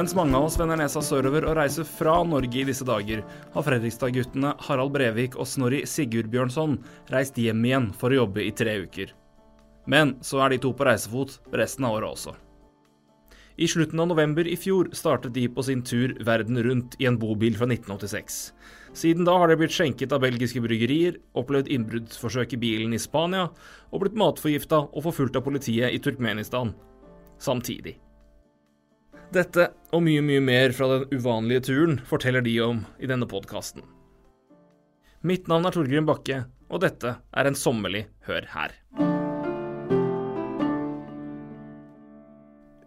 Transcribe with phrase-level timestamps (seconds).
[0.00, 3.20] Mens mange av oss vender nesa sørover og reiser fra Norge i disse dager,
[3.52, 6.78] har Fredrikstad-guttene Harald Brevik og Snorri Sigurd-Bjørnson
[7.12, 9.12] reist hjem igjen for å jobbe i tre uker.
[9.92, 12.32] Men så er de to på reisefot resten av året også.
[13.60, 17.20] I slutten av november i fjor startet de på sin tur verden rundt i en
[17.20, 18.42] bobil fra 1986.
[19.04, 23.50] Siden da har de blitt skjenket av belgiske bryggerier, opplevd innbruddsforsøk i bilen i Spania
[23.90, 26.72] og blitt matforgifta og forfulgt av politiet i Turkmenistan.
[27.36, 28.00] Samtidig.
[29.30, 33.84] Dette og mye, mye mer fra den uvanlige turen forteller de om i denne podkasten.
[35.22, 38.74] Mitt navn er Torgrim Bakke, og dette er en sommerlig Hør her.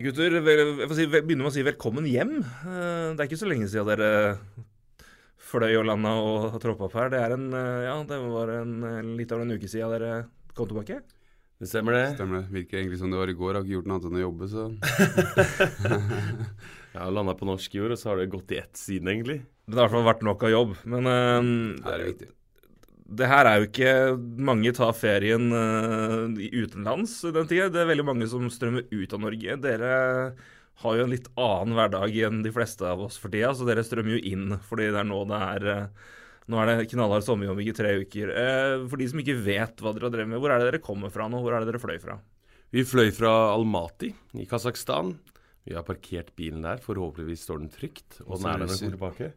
[0.03, 2.33] Gutter, jeg får si, begynner med å si velkommen hjem.
[2.43, 4.09] Eh, Det er ikke så lenge siden dere
[5.39, 7.13] fløy og landa og troppa opp her.
[7.13, 8.73] Det en, eh, ja, det var en,
[9.15, 10.25] litt over en uke siden dere
[10.57, 10.99] kom tilbake.
[11.61, 12.05] Det stemmer det.
[12.17, 12.53] Stemmer det.
[12.53, 13.57] Virker egentlig som det var i går.
[13.57, 14.61] Har ikke gjort noe annet enn å jobbe, så
[16.93, 19.39] Jeg har landa på norsk jord, og så har det gått i ett siden, egentlig.
[19.65, 20.71] Det har i hvert fall vært nok av jobb.
[20.93, 21.39] Men eh,
[21.79, 22.29] det er viktig.
[23.21, 23.93] det her er jo ikke
[24.49, 27.71] Mange tar ferien uh, utenlands i den tida.
[27.73, 29.51] Det er veldig mange som strømmer ut av Norge.
[29.63, 29.93] Dere
[30.81, 33.85] har jo en litt annen hverdag enn de fleste av oss for tida, så dere
[33.85, 36.11] strømmer jo inn fordi det er nå det er eh,
[36.51, 38.31] nå er det knallhard sommerjobbing i tre uker.
[38.35, 40.83] Eh, For de som ikke vet hva dere har drevet med, hvor er det dere
[40.83, 41.39] kommer fra nå?
[41.43, 42.17] Hvor er det dere fløy fra?
[42.73, 44.09] Vi fløy fra Almaty
[44.41, 45.13] i Kasakhstan.
[45.63, 46.81] Vi har parkert bilen der.
[46.83, 48.19] Forhåpentligvis står den trygt.
[48.25, 49.31] Og den er der den kommer tilbake.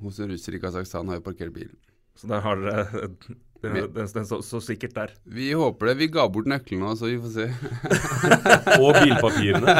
[0.00, 1.76] Hos russere russer i Kasakhstan har vi parkert bilen.
[2.16, 3.10] Så der har dere
[3.62, 5.12] den, den, den så, så sikkert der.
[5.24, 5.94] Vi håper det.
[6.00, 7.46] Vi ga bort nøklene, så vi får se.
[8.82, 9.76] Og bilpapirene.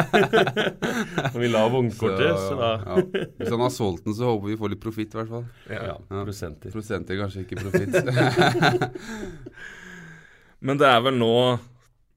[1.33, 2.95] og vi la vognkortet, så, da ja.
[3.41, 5.45] Hvis han har solgt den, så håper vi får litt profitt, i hvert fall.
[5.67, 5.97] ja, Ja.
[6.23, 6.71] prosenter.
[6.73, 7.93] Prosenter kanskje ikke profitt.
[10.63, 11.33] Men det er vel nå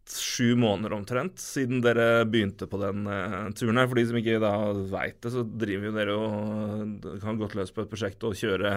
[0.06, 3.88] sju måneder omtrent siden dere begynte på den uh, turen her.
[3.90, 4.52] For de som ikke da
[4.92, 8.76] veit det, så driver jo dere og kan godt løs på et prosjekt og kjøre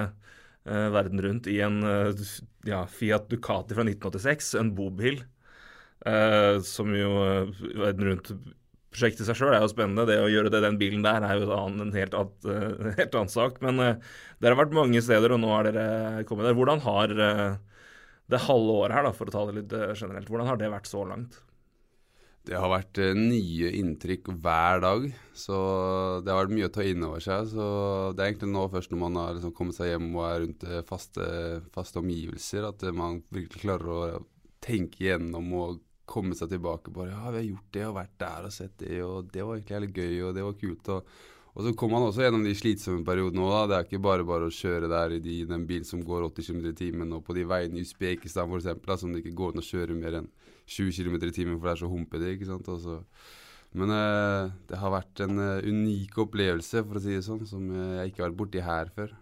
[0.67, 2.23] verden rundt i en eh,
[2.67, 5.21] ja, Fiat Ducati fra 1986, en bobil.
[6.05, 8.31] eh, som jo eh, verden rundt
[8.89, 10.07] Prosjektet i seg sjøl er jo spennende.
[10.09, 12.53] Det å gjøre det den bilen der er jo en, annen, en helt, annen,
[12.89, 13.59] eh, helt annen sak.
[13.61, 13.99] Men eh,
[14.41, 16.57] dere har vært mange steder, og nå er dere kommet der.
[16.57, 17.45] Hvordan har eh,
[18.33, 20.71] det halve året her, da, for å ta det litt eh, generelt, hvordan har det
[20.73, 21.37] vært så langt?
[22.47, 25.07] Det har vært eh, nye inntrykk hver dag,
[25.37, 25.57] så
[26.23, 27.49] det har vært mye å ta inn over seg.
[27.51, 27.65] Så
[28.15, 30.65] det er egentlig nå først når man har liksom kommet seg hjem og er rundt
[30.67, 31.25] eh, faste,
[31.75, 34.23] faste omgivelser, at eh, man virkelig klarer å
[34.63, 36.93] tenke igjennom og komme seg tilbake.
[36.95, 39.59] Bare ja, vi har gjort det og vært der og sett det, og det var
[39.59, 40.95] egentlig jævlig gøy, og det var kult.
[40.95, 43.65] og og så kommer man også gjennom de slitsomme periodene òg.
[43.67, 46.45] Det er ikke bare bare å kjøre der i de, den bilen som går 80
[46.45, 49.63] km i timen, og på de veiene i Usbekistan f.eks., som det ikke går an
[49.63, 50.29] å kjøre mer enn
[50.69, 52.33] 20 km i timen, for det er så humpete.
[52.35, 52.69] ikke sant?
[52.69, 53.05] Og
[53.77, 57.67] men uh, det har vært en uh, unik opplevelse, for å si det sånn, som
[57.69, 59.13] eh, jeg ikke har vært borti her før.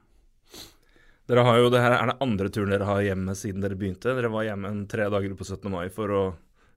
[1.28, 4.14] Dere har jo, det her er det andre turen dere har hjemme siden dere begynte.
[4.16, 5.68] Dere var hjemme en tre dager på 17.
[5.74, 6.22] mai for å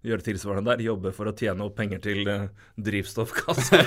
[0.02, 0.82] gjøre tilsvarende der.
[0.88, 3.78] Jobbe for å tjene opp penger til eh, drivstoffkassa.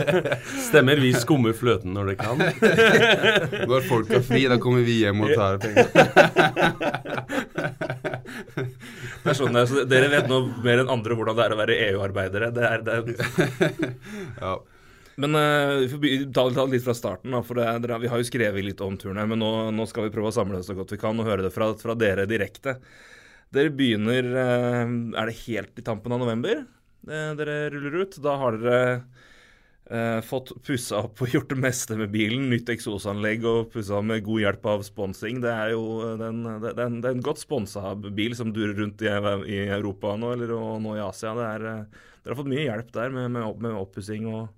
[0.68, 0.98] Stemmer.
[0.98, 2.42] Vi skummer fløten når det kan.
[3.70, 5.86] Når folk er fri, da kommer vi hjem og tar penger.
[9.20, 9.64] Det er sånn det.
[9.68, 12.50] Så dere vet nå mer enn andre hvordan det er å være EU-arbeidere.
[12.56, 13.96] Det er, det er
[14.44, 14.54] Ja.
[15.20, 18.28] Men uh, vi får ta, litt fra starten, da, for det, er- vi har jo
[18.28, 19.28] skrevet litt om turen her.
[19.28, 21.44] Men nå, nå skal vi prøve å samle det så godt vi kan og høre
[21.44, 22.78] det fra, fra dere direkte.
[23.52, 24.86] Dere begynner uh,
[25.18, 28.14] Er det helt i tampen av november eh, dere ruller ut?
[28.22, 28.82] Da har dere
[29.90, 32.48] eh, fått pussa opp og gjort det meste med bilen.
[32.52, 35.42] Nytt eksosanlegg og pussa med god hjelp av sponsing.
[35.44, 35.82] Det er jo
[36.20, 39.02] den, den, den det, er en, det er en godt sponsa bil som durer rundt
[39.04, 41.34] i, i Europa nå, eller og nå i Asia.
[41.38, 41.84] Det eh,
[42.20, 44.48] dere har fått mye hjelp der med, med, med oppussing og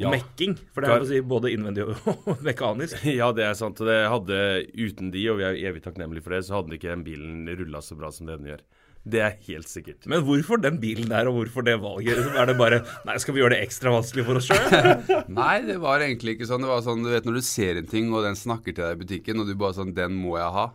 [0.00, 0.10] og Ja.
[0.14, 3.02] mekking, for det er si både innvendig og mekanisk.
[3.20, 3.76] Ja, det er sant.
[3.84, 4.38] Det hadde,
[4.72, 7.82] uten de, og vi er evig takknemlige for det, så hadde ikke den bilen rulla
[7.84, 8.62] så bra som det den gjør.
[9.00, 10.04] Det er helt sikkert.
[10.12, 12.20] Men hvorfor den bilen der, og hvorfor det valget?
[12.36, 14.66] Er det bare Nei, skal vi gjøre det ekstra vanskelig for oss sjøl?
[15.40, 16.66] Nei, det var egentlig ikke sånn.
[16.66, 18.98] Det var sånn, du vet når du ser en ting, og den snakker til deg
[18.98, 20.66] i butikken, og du bare sånn Den må jeg ha.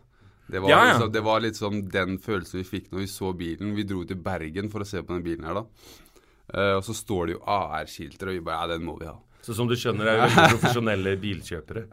[0.49, 0.89] Det var, Ja, ja.
[0.93, 3.75] Liksom, det var litt sånn den følelsen vi fikk når vi så bilen.
[3.77, 5.93] Vi dro til Bergen for å se på den bilen her, da.
[6.45, 9.15] Uh, og så står det jo AR-skilter, og vi bare Ja, den må vi ha.
[9.45, 11.83] Så som du skjønner, er vi veldig profesjonelle bilkjøpere.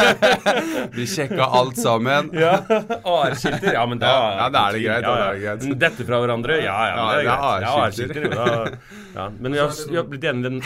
[0.96, 2.30] Vi sjekka alt sammen.
[2.40, 2.54] Ja,
[3.04, 3.74] AR-skilter.
[3.76, 5.66] Ja, men da Ja, ja, da er det greit, da er det greit.
[5.82, 6.56] Dette fra hverandre?
[6.64, 7.60] Ja, ja, men det er Ja, greit.
[7.60, 8.80] det er Ja, AR-skilter.
[9.18, 10.62] Ja, men vi har, vi har blitt enige den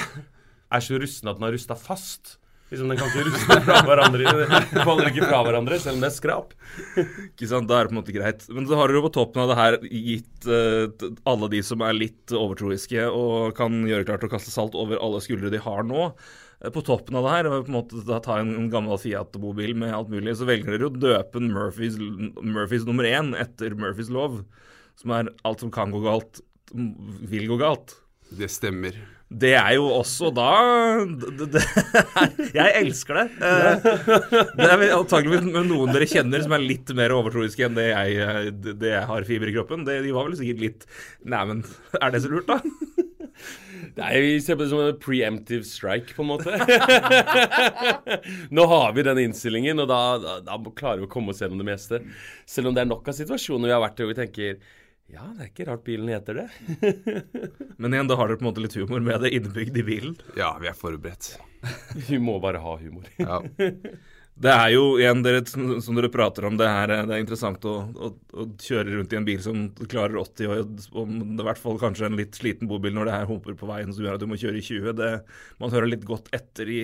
[0.75, 2.37] er så rusten at den har rusta fast.
[2.73, 4.31] Liksom Den kan ikke ruste fra hverandre.
[4.41, 6.55] Den faller ikke fra hverandre, selv om det er skrap.
[6.97, 8.47] Ikke sant, Da er det på en måte greit.
[8.51, 11.85] Men så har dere jo på toppen av det her gitt uh, alle de som
[11.85, 15.85] er litt overtroiske og kan gjøre klart å kaste salt over alle skuldre de har
[15.87, 16.09] nå.
[16.65, 19.77] Uh, på toppen av det her, på en måte da ta en, en gammel Fiat-mobil
[19.85, 24.41] med alt mulig, så velger dere å døpe Murphys, Murphys nummer én etter Murphys lov,
[24.99, 26.41] som er alt som kan gå galt,
[26.73, 27.99] vil gå galt.
[28.35, 28.97] Det stemmer.
[29.33, 30.51] Det er jo også da
[31.09, 31.63] det, det,
[32.59, 33.25] Jeg elsker det.
[33.41, 33.87] Eh,
[34.61, 38.93] det er antakeligvis noen dere kjenner som er litt mer overtroiske enn det jeg, det
[38.93, 39.87] jeg har fiber i kroppen.
[39.89, 40.87] De var vel sikkert litt
[41.25, 41.65] Nei, men
[42.01, 42.61] er det så lurt, da?
[43.95, 46.55] Nei, Vi ser på det som en preemptive strike, på en måte.
[48.55, 51.61] Nå har vi den innstillingen, og da, da, da klarer vi å komme oss gjennom
[51.63, 52.01] det meste.
[52.51, 54.59] Selv om det er nok av situasjoner vi har vært i hvor vi tenker
[55.15, 56.49] ja, det er ikke rart bilen heter det.
[57.81, 60.19] Men igjen, da har dere på en måte litt humor med det innebygd i bilen?
[60.39, 61.37] Ja, vi er forberedt.
[62.09, 63.09] vi må bare ha humor.
[63.23, 63.41] ja.
[64.35, 67.75] Det er jo igjen, dere, som dere prater om, det, her, det er interessant å,
[67.95, 71.61] å, å, kjøre rundt i en bil som klarer 80, og og er i hvert
[71.63, 74.25] fall kanskje en litt sliten bobil når det er humper på veien som gjør at
[74.25, 74.97] du må kjøre i 20.
[74.99, 75.13] Det,
[75.63, 76.81] man hører litt godt etter i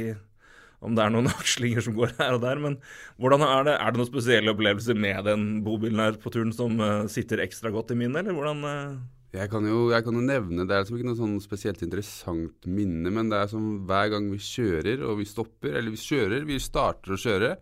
[0.80, 2.60] om det er noen akslinger som går her og der.
[2.62, 2.76] Men
[3.20, 3.76] hvordan er det?
[3.76, 7.72] Er det noen spesielle opplevelser med den bobilen her på turen som uh, sitter ekstra
[7.74, 9.00] godt i minnet, eller hvordan uh...
[9.36, 12.70] jeg, kan jo, jeg kan jo, nevne Det er liksom ikke noe sånn spesielt interessant
[12.70, 16.48] minne, men det er som hver gang vi kjører og vi stopper, eller vi kjører,
[16.48, 17.56] vi starter å kjøre,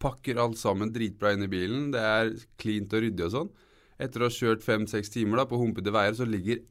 [0.00, 2.30] pakker alt sammen dritbra inn i bilen, det er
[2.60, 3.50] cleant og ryddig og sånn.
[4.00, 6.62] Etter å ha kjørt fem-seks timer da, på humpete veier, så ligger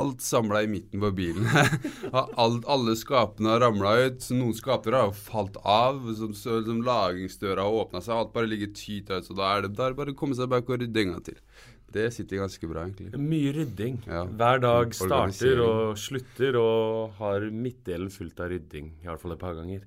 [0.00, 1.46] alt samla i midten på bilen.
[2.42, 4.28] alt, alle skapene har ramla ut.
[4.36, 6.02] Noen skaper har falt av.
[6.18, 8.16] Som, som Lagingsdøra har åpna seg.
[8.16, 9.26] Alt bare ligger tyt ut.
[9.26, 11.40] Så da er det, da bare å komme seg bak og rydde en gang til.
[11.96, 13.14] Det sitter ganske bra, egentlig.
[13.22, 14.00] Mye rydding.
[14.10, 14.24] Ja.
[14.26, 18.90] Hver dag starter og slutter og har midtdelen fullt av rydding.
[19.02, 19.86] I hvert fall et par ganger.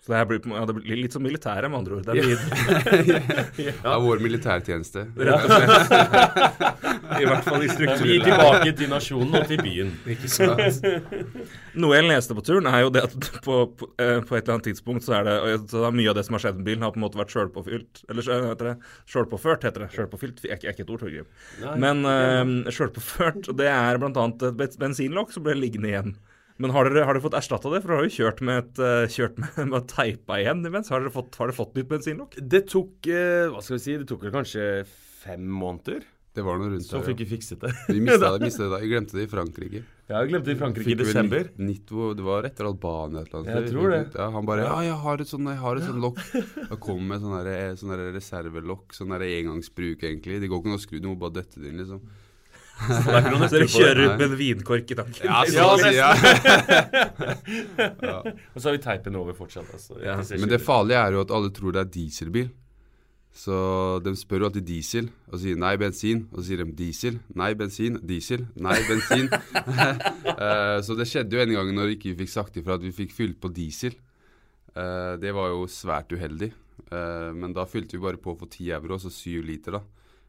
[0.00, 2.06] Så det, her blir, ja, det blir litt som militæret, med andre ord.
[2.06, 3.72] Det er ja.
[3.84, 5.02] ja, vår militærtjeneste.
[7.20, 8.08] I hvert fall i strukturen.
[8.08, 9.90] Vi tilbake til nasjonen og til byen.
[10.14, 10.86] Ikke sant.
[11.84, 14.56] Noe jeg leste på turen, er jo det at på, på, eh, på et eller
[14.56, 15.36] annet tidspunkt så er det
[15.74, 17.36] så er mye av det som har skjedd med bilen, har på en måte vært
[17.36, 18.02] sjølpåfylt.
[18.08, 18.74] Eller heter det
[19.12, 19.92] sjølpåført, heter det.
[19.98, 21.28] Sjølpåfylt er ikke et ord, Torgrim.
[21.84, 24.26] Men uh, sjølpåført, det er bl.a.
[24.64, 26.18] et bensinlokk som ble liggende igjen.
[26.60, 27.80] Men har dere, har dere fått erstatta det?
[27.80, 30.92] For dere har jo kjørt med, et, uh, kjørt med, med teipa igjen imens.
[30.92, 32.36] Har dere fått, har dere fått nytt bensinlokk?
[32.40, 34.66] Det tok uh, hva skal vi si, det tok vel kanskje
[35.24, 36.04] fem måneder.
[36.30, 37.72] Det var noe rundt Så fikk vi fikset det.
[37.88, 38.78] vi mista det, mistet det da.
[38.84, 39.80] Jeg glemte det i Frankrike.
[40.10, 41.50] Ja, jeg glemte det i Frankrike i desember.
[41.58, 44.00] Nitvo, det var etter Albania et eller annet Jeg tror det.
[44.14, 46.22] Ja, han bare Ja, jeg har et sånt, jeg har et sånt lokk.
[46.70, 47.50] Da kom med sånn
[47.82, 48.94] sånn reservelokk.
[48.94, 50.38] Sånn engangsbruk, egentlig.
[50.44, 52.04] Det går ikke noe å skru, du må bare døtte det inn, liksom.
[52.80, 55.26] Så dere kjører ut med en vinkork i takken.
[55.26, 56.10] Ja, så, ja,
[58.10, 58.22] ja.
[58.24, 59.68] Og så har vi teipen over fortsatt.
[59.74, 59.98] Altså.
[60.02, 60.16] Ja.
[60.40, 62.50] Men det farlige er jo at alle tror det er dieselbil.
[63.30, 63.54] Så
[64.02, 66.24] de spør jo alltid diesel, og sier nei, bensin.
[66.32, 69.30] Og så sier de diesel, nei, bensin, diesel, nei, bensin.
[69.30, 72.94] uh, så det skjedde jo en gang når vi ikke fikk sagt ifra at vi
[72.96, 73.94] fikk fylt på diesel.
[74.74, 76.50] Uh, det var jo svært uheldig.
[76.90, 79.84] Uh, men da fylte vi bare på for 10 euro, altså 7 liter, da.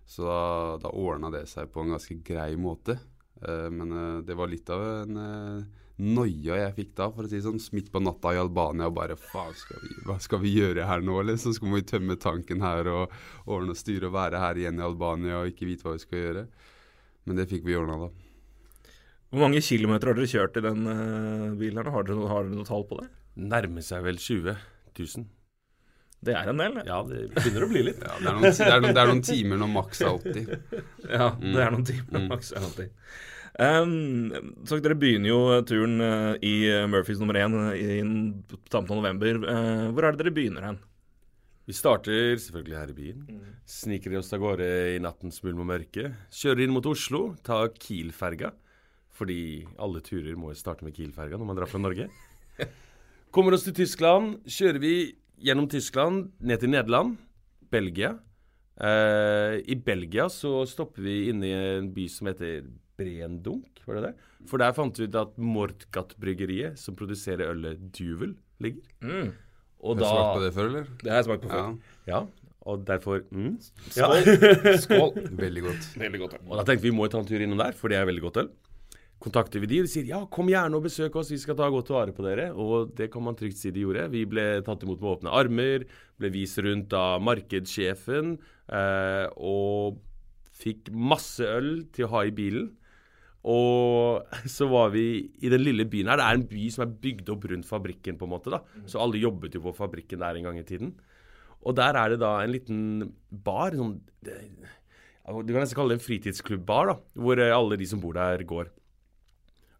[0.07, 2.97] Så da, da ordna det seg på en ganske grei måte.
[3.41, 5.61] Uh, men uh, det var litt av en uh,
[6.01, 7.61] noia jeg fikk da, for å si det sånn.
[7.77, 11.05] Midt på natta i Albania og bare faen, skal vi, hva skal vi gjøre her
[11.05, 11.39] nå, eller?
[11.41, 13.15] Så Skal vi tømme tanken her og
[13.45, 16.25] ordne og styre og være her igjen i Albania og ikke vite hva vi skal
[16.25, 16.45] gjøre?
[17.29, 18.11] Men det fikk vi ordna da.
[19.31, 20.81] Hvor mange kilometer har dere kjørt i den
[21.59, 21.91] bilen her?
[21.93, 23.07] Har dere, har dere noe tall på det?
[23.39, 24.57] Nærmer seg vel 20
[24.97, 25.29] 000.
[26.21, 28.01] Det er en del, Ja, det begynner å bli litt.
[28.05, 30.51] ja, det, er noen, det, er noen, det, er noen, timer når maks er 80.
[31.17, 32.29] Ja, det er noen timer når mm.
[32.35, 32.91] maks er 80.
[33.61, 36.53] Um, så dere begynner jo turen uh, i
[36.89, 37.97] Murphys nummer én i
[38.71, 39.41] tampen av november.
[39.43, 40.79] Uh, hvor er det dere begynner hen?
[41.69, 43.25] Vi starter selvfølgelig her i byen.
[43.27, 43.49] Mm.
[43.69, 46.09] Sniker oss av gårde i nattens mulm og mørke.
[46.33, 48.53] Kjører inn mot Oslo, tar Kiel-ferga.
[49.17, 49.41] Fordi
[49.81, 52.07] alle turer må jo starte med Kiel-ferga når man drar fra Norge.
[53.35, 54.41] Kommer oss til Tyskland.
[54.49, 54.95] Kjører vi
[55.41, 57.17] gjennom Tyskland, ned til Nederland,
[57.71, 58.15] Belgia.
[58.81, 62.65] Uh, I Belgia så stopper vi inne i en by som heter
[62.97, 64.29] Brendunk, var det det?
[64.49, 68.85] For der fant vi ut at Mortgat-bryggeriet, som produserer ølet Duvel, ligger.
[69.01, 69.33] Mm.
[69.81, 70.89] Og har du smakt på det før, eller?
[71.01, 71.69] Det har jeg smakt på før.
[72.09, 72.11] Ja.
[72.13, 72.23] ja.
[72.69, 73.55] Og derfor mm.
[73.89, 74.27] Skål.
[74.83, 75.15] Skål.
[75.33, 75.87] Veldig godt.
[75.97, 76.41] Veldig godt ja.
[76.45, 78.25] Og da tenkte vi vi må ta en tur innom der, for det er veldig
[78.27, 78.51] godt øl
[79.21, 81.67] kontakter vi de, og de sier ja, kom gjerne og besøk oss, vi skal ta
[81.71, 82.49] godt vare på dere.
[82.57, 84.07] Og det kan man trygt si de gjorde.
[84.13, 85.85] Vi ble tatt imot med åpne armer,
[86.19, 88.35] ble vist rundt av markedssjefen,
[88.73, 90.01] eh, og
[90.61, 92.71] fikk masse øl til å ha i bilen.
[93.41, 94.25] Og
[94.57, 95.05] så var vi
[95.41, 96.21] i den lille byen her.
[96.21, 98.53] Det er en by som er bygd opp rundt fabrikken, på en måte.
[98.53, 98.61] da.
[98.89, 100.93] Så alle jobbet jo på fabrikken der en gang i tiden.
[101.61, 102.83] Og der er det da en liten
[103.29, 103.77] bar.
[103.77, 103.99] sånn...
[104.25, 104.37] Det,
[105.21, 108.41] du kan nesten kalle det en fritidsklubbbar, da, hvor eh, alle de som bor der,
[108.49, 108.71] går.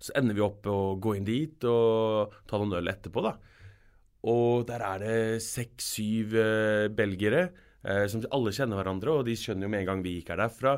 [0.02, 3.36] Så ender vi opp å gå inn dit og ta noen øl etterpå, da.
[4.32, 7.48] Og der er det seks-syv eh, belgere
[7.82, 10.44] eh, som alle kjenner hverandre, og de skjønner jo med en gang vi gikk her
[10.44, 10.76] derfra.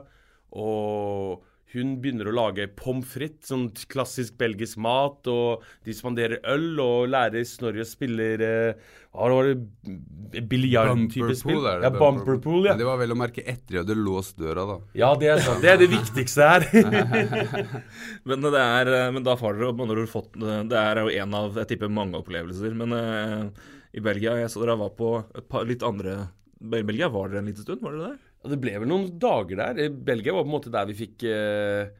[0.59, 6.79] Og hun begynner å lage pommes frites, sånn klassisk belgisk mat, og de spanderer øl
[6.83, 11.65] og lærer Snorri å spille eh, Hva var det Biljardtype spill?
[11.65, 11.89] er det.
[11.89, 12.73] Ja, bumper pool, ja.
[12.73, 14.77] Men det var vel å merke etter at du hadde låst døra, da.
[14.97, 15.43] Ja, det er.
[15.63, 16.67] Det er det viktigste her.
[18.29, 21.11] Men, det er, eh, men da får dere opp, andre ord fått Det er jo
[21.23, 22.75] en av jeg tipper mange opplevelser.
[22.79, 23.65] Men eh,
[23.97, 26.29] i Belgia jeg så dere var på et par litt andre
[26.63, 28.21] Belgia var dere en liten stund, var dere der?
[28.43, 29.83] Det ble vel noen dager der.
[29.85, 31.91] Eh, Belgia var på en måte der vi fikk eh,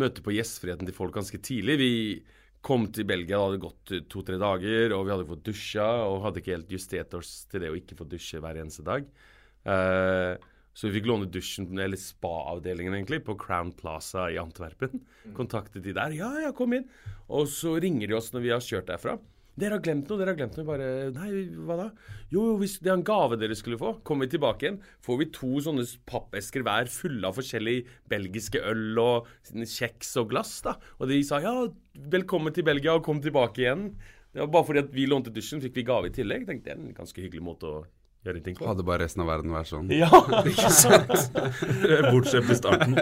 [0.00, 1.76] møte på gjestfriheten til folk ganske tidlig.
[1.80, 1.92] Vi
[2.64, 6.22] kom til Belgia, det hadde gått eh, to-tre dager, og vi hadde fått dusja og
[6.24, 9.06] hadde ikke helt justert oss til det å ikke få dusje hver eneste dag.
[9.68, 10.32] Eh,
[10.74, 15.04] så vi fikk låne dusjen, eller spa-avdelingen egentlig, på Crown Plaza i Antwerpen.
[15.36, 16.16] Kontaktet de der.
[16.18, 16.88] Ja, ja, kom inn.
[17.30, 19.14] Og så ringer de oss når vi har kjørt derfra.
[19.54, 20.66] Dere har glemt noe, dere har glemt noe.
[20.66, 21.28] Bare Nei,
[21.66, 21.86] hva da?
[22.32, 23.92] Jo, jo, hvis det er en gave dere skulle få.
[24.06, 27.76] Kommer vi tilbake igjen, får vi to sånne pappesker hver fulle av forskjellig
[28.10, 30.74] belgiske øl og kjeks og glass, da.
[30.98, 31.54] Og de sa ja,
[32.10, 33.92] velkommen til Belgia, og kom tilbake igjen.
[34.34, 36.48] Det var bare fordi at vi lånte dusjen, fikk vi gave i tillegg.
[36.48, 37.84] Tenkte det er en ganske hyggelig måte å
[38.26, 38.66] gjøre ting på.
[38.66, 39.92] Hadde bare resten av verden vært sånn.
[39.94, 40.08] Ja,
[40.50, 41.14] ikke sant?
[42.10, 42.98] Bortsett fra starten.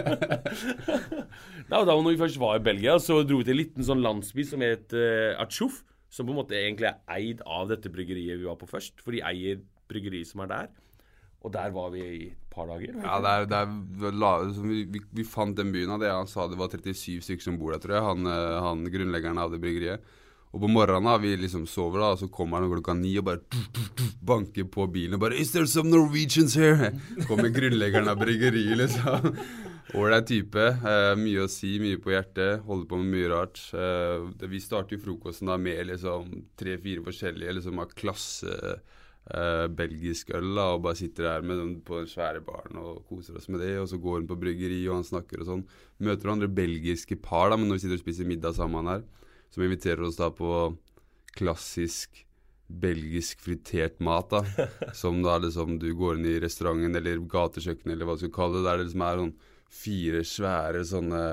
[1.71, 4.05] da, da når vi først var i Belgia, så dro vi til en liten sånn
[4.05, 5.81] landsby som het uh, Achouf.
[6.13, 8.99] Som på en måte egentlig er eid av dette bryggeriet vi var på først.
[9.01, 10.73] For de eier bryggeriet som er der.
[11.43, 12.93] Og der var vi i et par dager.
[13.01, 16.11] Ja, det er, det er, vi, vi, vi, fant den byen av det.
[16.13, 18.05] Han sa det var 37 stykker som bor der, tror jeg.
[18.05, 20.05] Han, eh, han grunnleggeren av det bryggeriet.
[20.53, 23.41] Og på morgenen da, vi liksom sover, da, så kommer han klokka ni og bare
[24.21, 26.93] banker på bilen og bare Is there some Norwegians here?
[27.27, 29.33] Kommer grunnleggeren av bryggeriet, liksom.
[29.93, 30.57] Ålreit type.
[30.57, 32.63] Eh, mye å si, mye på hjertet.
[32.65, 33.59] Holder på med mye rart.
[33.77, 39.67] Eh, det, vi starter jo frokosten da med liksom tre-fire forskjellige liksom av klasse eh,
[39.69, 40.49] belgisk øl.
[40.57, 43.61] da, Og bare sitter der med den på den svære baren og koser oss med
[43.61, 43.75] det.
[43.83, 45.63] Og så går hun på bryggeri og han snakker og sånn.
[46.01, 49.05] Møter andre belgiske par da, men når vi sitter og spiser middag sammen her,
[49.53, 50.73] som inviterer oss da på
[51.37, 52.25] klassisk
[52.65, 54.33] belgisk fritert mat.
[54.33, 58.37] da, Som da liksom du går inn i restauranten eller gatekjøkkenet eller hva du skal
[58.41, 58.65] kalle det.
[58.71, 59.35] Der det liksom er sånn
[59.73, 61.23] fire svære sånne,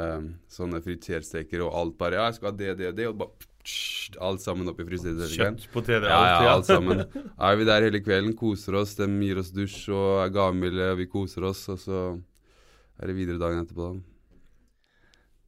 [0.51, 3.09] sånne fritersteker, og alt bare Ja, jeg skal ha det, det, det.
[3.11, 5.59] Og bare pssst, alt sammen oppi friterstekeren.
[5.61, 6.45] Kjøtt, poteter, Ja, alt.
[6.47, 7.03] ja, alt sammen.
[7.51, 11.07] Er vi der hele kvelden, koser oss, de gir oss dusj og er gavmilde, vi
[11.13, 12.01] koser oss, og så
[13.01, 14.07] er det videre dagen etterpå, da.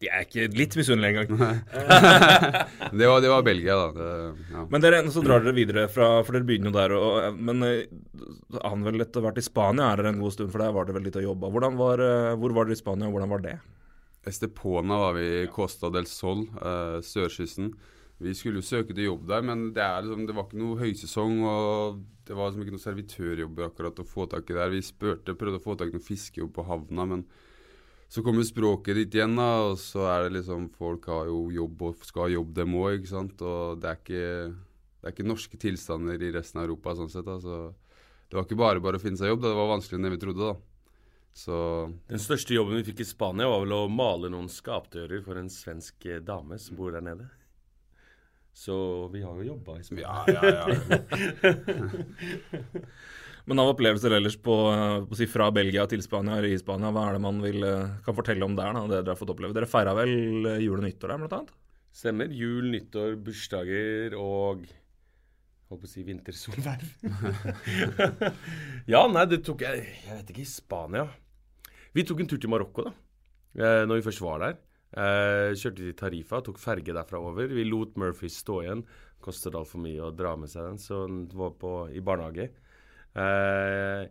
[0.02, 1.60] De er ikke litt misunnelige engang.
[2.98, 3.90] Det var, det var Belgia, da.
[3.94, 4.06] Det,
[4.52, 4.62] ja.
[4.68, 7.86] Men dere, så drar dere videre fra For dere begynner jo der, og, men eh,
[8.66, 10.98] han vel etter hvert i Spania er dere en god stund, for der var dere
[10.98, 11.20] vel litt.
[11.22, 13.54] Hvordan var, eh, hvor var dere i Spania, og hvordan var det?
[14.28, 17.72] Estepona var vi i Costa del Sol, uh, sørkysten.
[18.22, 21.40] Vi skulle jo søke til jobb der, men det, liksom, det var ikke noe høysesong.
[21.42, 24.70] og Det var liksom ikke noe servitørjobb akkurat å få tak i der.
[24.70, 27.24] Vi spurte, prøvde å få tak i noen fiskejobb på havna, men
[28.12, 31.84] så kommer språket ditt igjen, da, og så er det liksom Folk har jo jobb
[31.88, 33.40] og skal ha jobb, dem òg, ikke sant.
[33.40, 34.26] Og det er ikke,
[35.00, 37.24] det er ikke norske tilstander i resten av Europa sånn sett.
[37.24, 37.72] da, så
[38.28, 40.50] Det var ikke bare bare å finne seg jobb, det var vanskeligere enn vi trodde,
[40.52, 40.56] da.
[41.32, 41.56] Så
[42.12, 45.48] Den største jobben vi fikk i Spania, var vel å male noen skapdører for en
[45.48, 47.30] svensk eh, dame som bor der nede.
[48.52, 48.76] Så
[49.08, 50.24] vi har jo jobba i Spania.
[50.28, 51.56] ja, ja, ja.
[53.50, 56.92] Men av opplevelser ellers på, eh, på si fra Belgia til Spania eller i Spania,
[56.94, 58.72] hva er det man vil, eh, kan fortelle om der?
[58.72, 59.54] da, det dere har fått oppleve?
[59.54, 61.50] Dere feira vel eh, jul og nyttår der, blant annet?
[61.92, 62.30] Stemmer.
[62.30, 64.66] Jul, nyttår, bursdager og
[65.72, 66.88] Holdt på å si vintersolverv.
[68.92, 70.42] ja, nei, det tok jeg Jeg vet ikke.
[70.44, 71.06] I Spania.
[71.96, 72.92] Vi tok en tur til Marokko, da.
[73.88, 74.58] Når vi først var der.
[75.56, 77.48] Kjørte til Tarifa, tok ferge derfra over.
[77.48, 78.84] Vi lot Murphy stå igjen.
[79.24, 82.50] Kostet altfor mye å dra med seg den, så den var på, i barnehage.
[83.14, 84.02] Eh,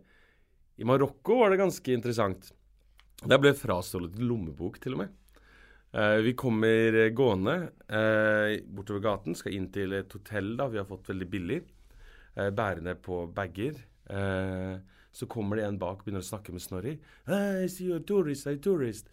[0.78, 2.52] I Marokko var det ganske interessant.
[3.22, 5.18] Der ble frastjålet lommebok, til og med.
[5.92, 7.56] Eh, vi kommer gående
[7.86, 11.60] eh, bortover gaten, skal inn til et hotell da vi har fått veldig billig.
[12.36, 13.76] Eh, bærende på bager.
[14.08, 14.78] Eh,
[15.12, 16.96] så kommer det en bak og begynner å snakke med Snorri.
[17.28, 19.10] «Hey, I see you're a tourist, I'm a tourist.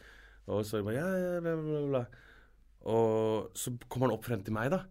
[0.48, 2.04] Og så bare, ja, bla, bla, bla.
[2.90, 4.86] Og så kommer han opp frem til meg, da.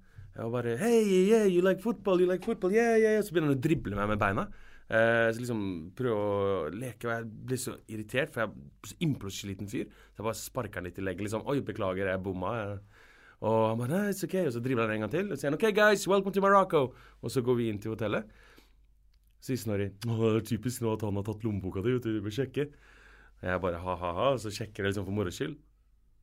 [0.44, 1.00] Og bare Hey,
[1.30, 3.24] yeah, you like football, you like football, yeah, yeah, yeah.
[3.24, 4.44] Så begynner han å drible meg med beina.
[4.88, 5.64] Eh, så liksom
[5.96, 9.84] prøve å leke, og jeg ble så irritert, for jeg er så innpåsliten fyr.
[9.84, 11.26] Så jeg bare sparker han litt i leggen.
[11.26, 12.80] Liksom 'Oi, beklager, jeg bomma'.
[13.40, 15.32] Og han bare 'Nei, it's ok', Og så driver han en gang til.
[15.32, 16.94] Og sier han 'OK, guys, welcome to Morocco'.
[17.22, 18.24] Og så går vi inn til hotellet.
[19.40, 22.02] Så sier Snorri 'Å, det er typisk nå at han har tatt lommeboka di, vet
[22.02, 22.72] du, du bør sjekke'.
[23.42, 25.56] Og jeg bare ha-ha-ha, og så sjekker jeg liksom for moro skyld.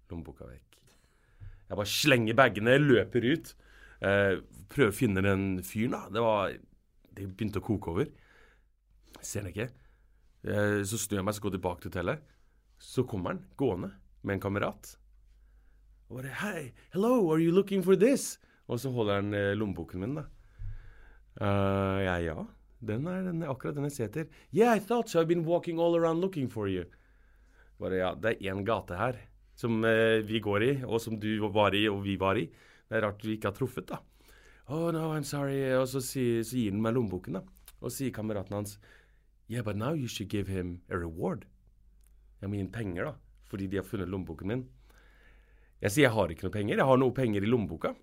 [0.09, 0.75] Lommeboka vekk.
[1.69, 3.55] Jeg bare slenger bagene, løper ut.
[4.01, 6.09] Eh, prøver å finne den fyren, da.
[6.09, 6.57] Det var
[7.15, 8.05] Det begynte å koke over.
[9.25, 9.69] Ser han ikke.
[10.45, 12.25] Eh, så snur jeg meg, så går tilbake til hotellet.
[12.81, 13.91] Så kommer han gående
[14.21, 14.95] med en kamerat.
[16.09, 18.35] Og bare Hei, hello, are you looking for this?
[18.69, 20.27] Og så holder han eh, lommeboken min, da.
[21.35, 22.35] Uh, ja, ja.
[22.85, 24.27] Den er, den akkurat den jeg ser etter.
[24.53, 25.19] Yeah, I thought so.
[25.19, 26.85] I've been walking all around looking for you.
[27.81, 29.17] Bare ja, det er én gate her
[29.57, 32.45] som uh, vi går i, og som du var i, og vi var i.
[32.85, 33.99] Det er rart vi ikke har truffet, da.
[34.67, 35.59] Oh, no, I'm sorry.
[35.77, 37.73] Og så, sier, så gir han meg lommeboken, da.
[37.81, 38.77] Og sier kameraten hans
[39.47, 41.45] Yeah, but now you should give him a reward.
[42.41, 43.13] Jeg må gi ham penger, da,
[43.49, 44.63] fordi de har funnet lommeboken min.
[45.83, 46.79] Jeg sier jeg har ikke noe penger.
[46.79, 47.93] Jeg har noe penger i lommeboka.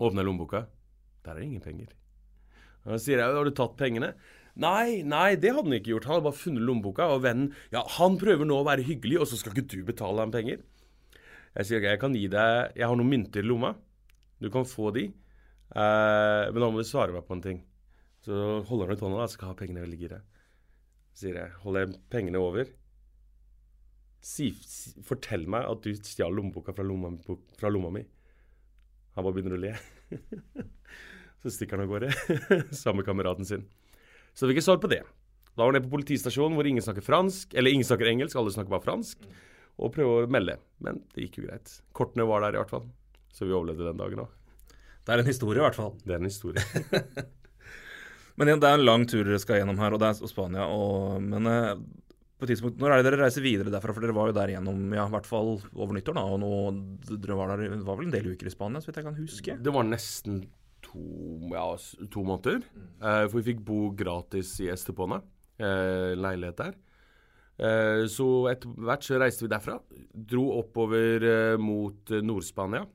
[0.00, 0.64] Åpner lommeboka.
[1.24, 1.90] Der er det ingen penger.
[2.84, 4.12] Og han sier jeg har du tatt pengene?
[4.62, 6.08] Nei, nei, det hadde han ikke gjort.
[6.08, 9.28] Han hadde bare funnet lommeboka, og vennen Ja, han prøver nå å være hyggelig, og
[9.30, 10.60] så skal ikke du betale ham penger?
[11.52, 13.74] Jeg sier ok, jeg kan gi deg Jeg har noen mynter i lomma.
[14.40, 15.06] Du kan få de.
[15.72, 17.62] Eh, men da må du svare meg på en ting.
[18.22, 18.36] Så
[18.68, 20.20] holder han ut hånda, da, så skal ha pengene veldig gira.
[21.18, 22.70] Sier jeg, holder jeg pengene over.
[24.22, 27.10] Si, si, fortell meg at du stjal lommeboka fra lomma,
[27.58, 28.04] fra lomma mi.
[29.16, 29.74] Han bare begynner å le.
[31.42, 32.12] så stikker han av gårde
[32.78, 33.66] sammen med kameraten sin.
[34.32, 35.02] Så fikk jeg svar på det.
[35.52, 38.54] Da var han nede på politistasjonen hvor ingen snakker fransk, eller ingen snakker engelsk, alle
[38.54, 39.26] snakker bare fransk,
[39.82, 40.56] og prøver å melde.
[40.84, 41.74] Men det gikk jo greit.
[41.96, 42.86] Kortene var der i hvert fall.
[43.34, 44.32] Så vi overlevde den dagen òg.
[45.02, 45.96] Det er en historie, i hvert fall.
[46.06, 46.62] Det er en historie.
[48.36, 50.68] Men det er en lang tur dere skal gjennom her, og det er Spania.
[50.72, 51.74] Og, men eh,
[52.38, 53.94] på et tidspunkt, når er det dere reiser videre derfra?
[53.94, 56.24] For dere var jo der gjennom ja, i hvert fall over nyttår, da.
[56.26, 56.52] Og nå,
[57.12, 59.20] dere var der, det var vel en del uker i Spania, så vidt jeg kan
[59.20, 59.58] huske?
[59.62, 60.40] Det var nesten
[60.82, 61.02] to,
[61.52, 61.66] ja,
[62.10, 62.64] to måneder.
[62.98, 65.20] Eh, for vi fikk bo gratis i Estepona.
[65.62, 66.80] Eh, leilighet der.
[67.62, 69.76] Eh, så etter hvert så reiste vi derfra.
[70.32, 72.86] Dro oppover eh, mot eh, Nord-Spania.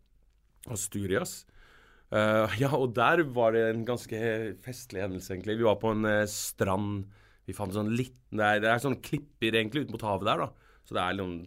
[0.74, 1.46] Asturias.
[2.08, 4.20] Eh, ja, og der var det en ganske
[4.64, 5.58] festlig hendelse, egentlig.
[5.60, 7.04] Vi var på en uh, strand.
[7.48, 10.80] Vi fant sånn liten Det det er sånne klipper egentlig ut mot havet der, da.
[10.88, 11.38] Så det er noen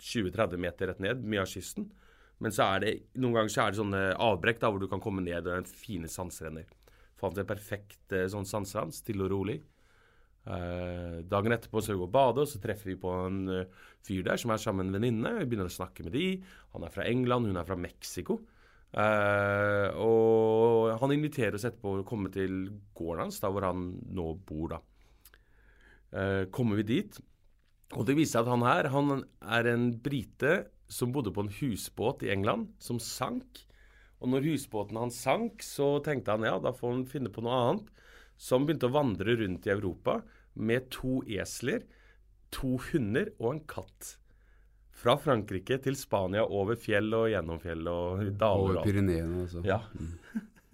[0.00, 1.90] 20-30 meter rett ned, mye av kysten.
[2.40, 5.04] Men så er det noen ganger så er det sånne avbrekk da, hvor du kan
[5.04, 6.68] komme ned, og er fine sandstrender.
[7.20, 9.62] Fant en perfekt uh, sånn sandstrand, stille og rolig.
[10.46, 13.40] Dagen etterpå så går vi og bader, og så treffer vi på en
[14.06, 15.32] fyr der som er sammen med en venninne.
[15.40, 16.28] Vi begynner å snakke med de.
[16.76, 18.36] Han er fra England, hun er fra Mexico.
[18.94, 24.28] Eh, og han inviterer oss etterpå å komme til gården hans, da hvor han nå
[24.46, 24.82] bor, da.
[26.16, 27.16] Uh, kommer vi dit,
[27.98, 30.52] og det viser seg at han her, han er en brite
[30.88, 33.60] som bodde på en husbåt i England, som sank.
[34.22, 37.58] Og når husbåten hans sank, så tenkte han ja, da får han finne på noe
[37.58, 37.90] annet.
[38.38, 40.20] Så han begynte å vandre rundt i Europa
[40.56, 41.84] med to esler,
[42.54, 44.16] to hunder og en katt.
[44.96, 48.78] Fra Frankrike til Spania, over fjell og gjennom fjell og daler.
[48.78, 48.82] Over.
[48.86, 49.60] Pyreneene, altså.
[49.66, 49.82] Ja.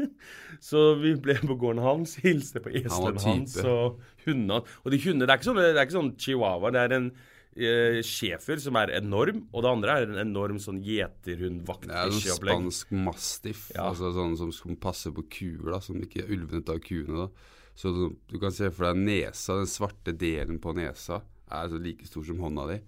[0.68, 4.62] så vi ble på gården hans, hilste på eslene Han hans og hundene.
[4.84, 7.08] Og de hundene, det er ikke sånn, det er ikke sånn chihuahua, det er en
[7.56, 12.38] eh, schæfer som er enorm, og det andre er en enorm sånn Det er sånn
[12.38, 13.90] spansk mastiff, Ja.
[13.90, 17.26] altså sånn som passer passe på kuer, da, som ikke ulvene tar kuene.
[17.26, 17.50] da.
[17.74, 21.80] Så du, du kan se for deg nesa, den svarte delen på nesa, er så
[21.80, 22.80] like stor som hånda di.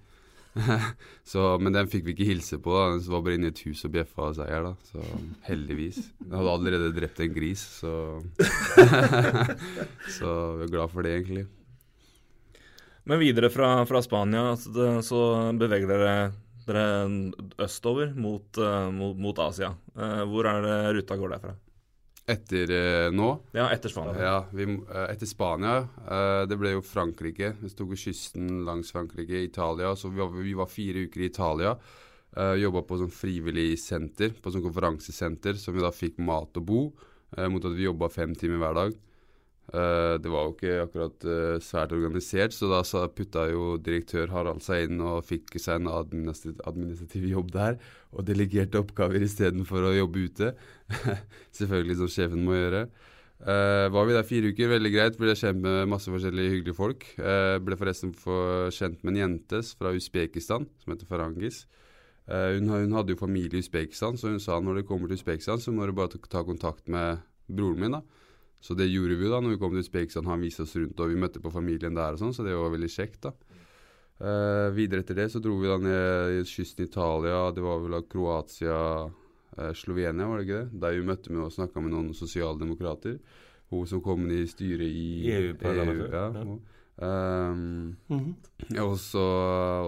[1.32, 3.82] så, men den fikk vi ikke hilse på, den var bare inne i et hus
[3.88, 4.68] og bjeffa av seier.
[4.68, 5.02] da, Så
[5.48, 6.00] heldigvis.
[6.22, 7.92] Den hadde allerede drept en gris, så
[10.18, 11.46] Så vi er glad for det, egentlig.
[13.04, 15.20] Men videre fra, fra Spania så, så
[15.60, 16.16] beveger dere
[16.64, 16.84] dere
[17.60, 19.74] østover mot, eh, mot, mot Asia.
[19.96, 21.54] Eh, hvor er det ruta går derfra?
[22.26, 24.14] Etter eh, nå Ja, etter Spania.
[24.16, 25.76] Ja, vi, eh, etter Spania.
[26.08, 27.50] eh, det ble jo Frankrike.
[27.60, 29.92] Vi tok kysten langs Frankrike, Italia.
[29.96, 31.74] Så vi var, vi var fire uker i Italia.
[32.34, 36.64] Uh, Jobba på sånn frivillig senter, på sånn konferansesenter, som vi da fikk mat og
[36.66, 36.80] bo.
[37.36, 38.96] eh, mot at vi jobba fem timer hver dag.
[39.72, 44.60] Eh, det var jo ikke akkurat eh, svært organisert, så da putta jo direktør Harald
[44.62, 47.78] seg inn og fikk seg en administrativ, jobb der,
[48.12, 50.52] og delegerte oppgaver istedenfor å jobbe ute.
[51.58, 52.86] Selvfølgelig som sjefen må gjøre.
[53.44, 55.16] Uh, var vi der fire uker, veldig greit.
[55.20, 57.02] Ble kjent med masse forskjellige hyggelige folk.
[57.18, 61.64] Ble forresten for kjent med en jente fra Usbekistan som heter Farangis.
[62.24, 65.60] Hun, hun hadde jo familie i Usbekistan, så hun sa når du kommer til Usbekistan,
[65.60, 67.98] så må du bare ta kontakt med broren min.
[67.98, 68.23] da.
[68.64, 70.28] Så det gjorde vi da når vi kom til Usbekistan.
[70.30, 72.72] Han viste oss rundt, og vi møtte på familien der og sånn, så det var
[72.72, 73.60] veldig kjekt, da.
[74.14, 77.96] Uh, videre etter det så dro vi da ned i kysten Italia, det var vel
[77.96, 78.76] da Kroatia,
[79.10, 80.80] uh, Slovenia, var det ikke det?
[80.84, 83.18] Der vi møtte med og snakka med noen sosialdemokrater.
[83.74, 86.28] Hun som kom inn i styret i EU-parlamentet, ja.
[86.30, 86.73] ja.
[86.96, 88.80] Og, mm -hmm.
[88.80, 89.18] og, så,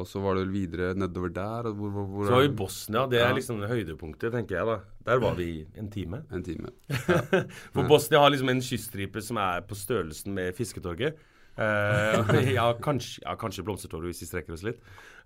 [0.01, 1.63] og så var det vel videre nedover der.
[1.73, 3.07] Hvor, hvor, hvor Så var vi i Bosnia.
[3.07, 3.35] Det er Ja.
[3.35, 4.67] liksom høydepunktet, tenker jeg.
[4.67, 4.79] da.
[5.07, 6.25] Der var vi en time.
[6.33, 6.69] En time.
[7.75, 11.15] For Bosnia har liksom en kyststripe som er på størrelsen med Fisketorget.
[11.57, 14.77] Uh, ja, kanskje, ja, kanskje Blomstertorget hvis vi strekker oss litt.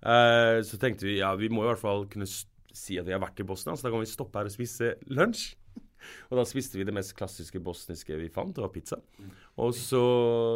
[0.05, 3.19] Uh, så tenkte vi ja, vi må i hvert fall kunne si at vi har
[3.19, 5.55] vært i Bosnia, så da kan vi stoppe her og spise lunsj.
[6.29, 8.99] Og da spiste vi det mest klassiske bosniske vi fant, det var pizza.
[9.61, 10.01] Og så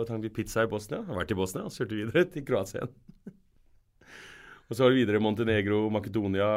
[0.07, 2.45] tenkte vi pizza i Bosnia, har vært i Bosnia, og så kjørte vi videre til
[2.47, 3.35] Kroatia igjen.
[4.67, 6.51] og så var det videre Montenegro, Makedonia.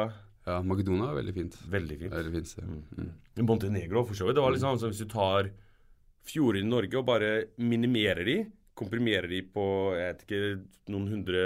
[0.49, 1.57] Ja, Makedonia er veldig fint.
[1.69, 2.13] Veldig fint.
[2.13, 2.77] Veldig fint sted.
[2.97, 3.09] Mm.
[3.45, 4.39] Montenegro for så vidt.
[4.39, 5.51] Det var liksom sånn som hvis du tar
[6.29, 7.29] fjordene i Norge og bare
[7.61, 8.37] minimerer de,
[8.79, 9.65] komprimerer de på
[9.97, 10.41] jeg vet ikke,
[10.93, 11.41] noen hundre,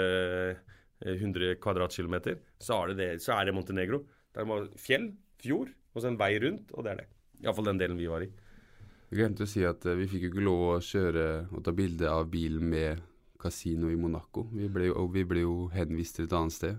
[1.02, 4.04] eh, hundre kvadratkilometer, så er det, det, så er det Montenegro.
[4.34, 5.10] Det er bare fjell,
[5.42, 7.08] fjord, og så en vei rundt, og det er det.
[7.42, 8.30] Iallfall den delen vi var i.
[9.10, 11.72] Jeg glemte å si at eh, vi fikk jo ikke lov å kjøre og ta
[11.76, 13.02] bilde av bilen med
[13.38, 14.46] kasino i Monaco.
[14.52, 16.78] Vi ble, jo- vi ble jo henvist til et annet sted.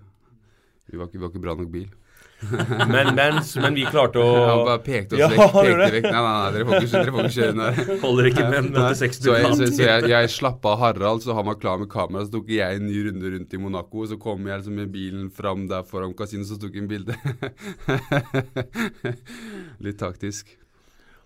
[0.90, 1.88] Vi var ikke, vi var ikke bra nok bil.
[2.92, 5.54] Men, men, men vi klarte å Han bare pekte oss Ja, vekk.
[5.54, 6.04] Pekte vekk.
[6.04, 8.02] Nei, nei, nei, dere får ikke, dere får ikke kjøre den der.
[8.02, 11.24] Holder ikke med en Nei, 86 Så, jeg, så, så jeg, jeg slapp av Harald,
[11.24, 12.26] så han var klar med kamera.
[12.26, 14.92] Så tok jeg en ny runde rundt i Monaco, og så kom jeg liksom med
[14.94, 17.16] bilen fram der foran kasinoet, så tok jeg en bilde.
[19.88, 20.52] Litt taktisk.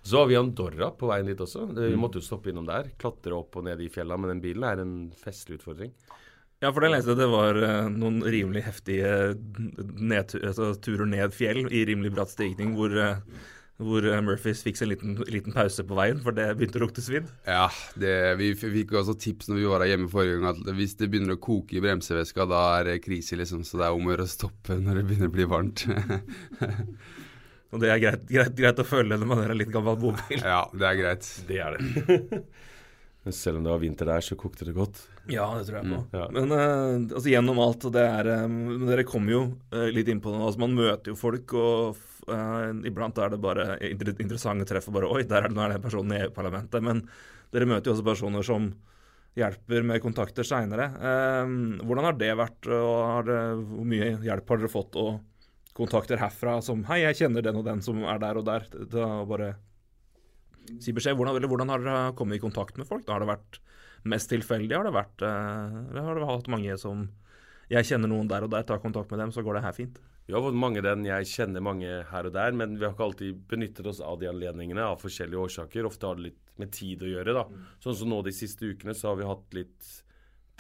[0.03, 1.67] Så har vi Andorra på veien dit også.
[1.77, 2.95] Vi måtte jo stoppe innom der.
[3.01, 5.93] Klatre opp og ned i fjella med den bilen er en festlig utfordring.
[6.61, 9.13] Ja, for det leste jeg det var eh, noen rimelig heftige
[9.97, 13.47] nedtur, altså, turer ned fjell i rimelig bratt stigning, hvor, eh,
[13.81, 16.83] hvor eh, Murphys fikk seg en liten, liten pause på veien, for det begynte å
[16.85, 17.31] lukte svidd.
[17.49, 20.99] Ja, det, vi fikk også tips når vi var her hjemme forrige gang, at hvis
[21.01, 23.65] det begynner å koke i bremseveska, da er det krise, liksom.
[23.65, 25.87] Så det er om å gjøre å stoppe når det begynner å bli varmt.
[27.71, 30.43] Og det er greit, greit, greit å følge når man er en litt gammel bobil.
[30.43, 31.33] ja, det er greit.
[31.49, 32.43] Det er det.
[33.25, 35.03] Men selv om det var vinter der, så kokte det godt.
[35.33, 36.01] Ja, det tror jeg på.
[36.19, 36.27] ja.
[36.35, 39.43] Men uh, altså, gjennom alt, det er um, Dere kommer jo
[39.75, 40.43] uh, litt inn på det.
[40.43, 44.91] Altså, man møter jo folk, og eh, iblant er det bare inter interessante treff.
[44.91, 46.85] og bare Oi, der er det, nå er det personen i EU-parlamentet.
[46.85, 47.05] Men
[47.55, 48.71] dere møter jo også personer som
[49.39, 50.91] hjelper med kontakter seinere.
[51.87, 52.67] hvordan har det vært?
[52.67, 53.41] og har det,
[53.71, 54.99] hvor mye hjelp har dere fått?
[54.99, 55.21] og
[55.81, 58.67] kontakter herfra som Hei, jeg kjenner den og den som er der og der.
[58.91, 59.55] Da bare
[60.79, 61.17] si beskjed.
[61.19, 63.07] Hvordan, eller hvordan har dere kommet i kontakt med folk?
[63.07, 63.61] Da har det vært
[64.09, 64.77] mest tilfeldig?
[64.77, 67.09] Har det vært Vi har dere hatt mange som
[67.71, 70.01] Jeg kjenner noen der og der, tar kontakt med dem, så går det her fint?
[70.31, 73.07] Vi har fått mange den, jeg kjenner mange her og der, men vi har ikke
[73.09, 75.89] alltid benyttet oss av de anledningene av forskjellige årsaker.
[75.89, 77.43] Ofte har det litt med tid å gjøre, da.
[77.83, 79.89] Sånn som nå de siste ukene, så har vi hatt litt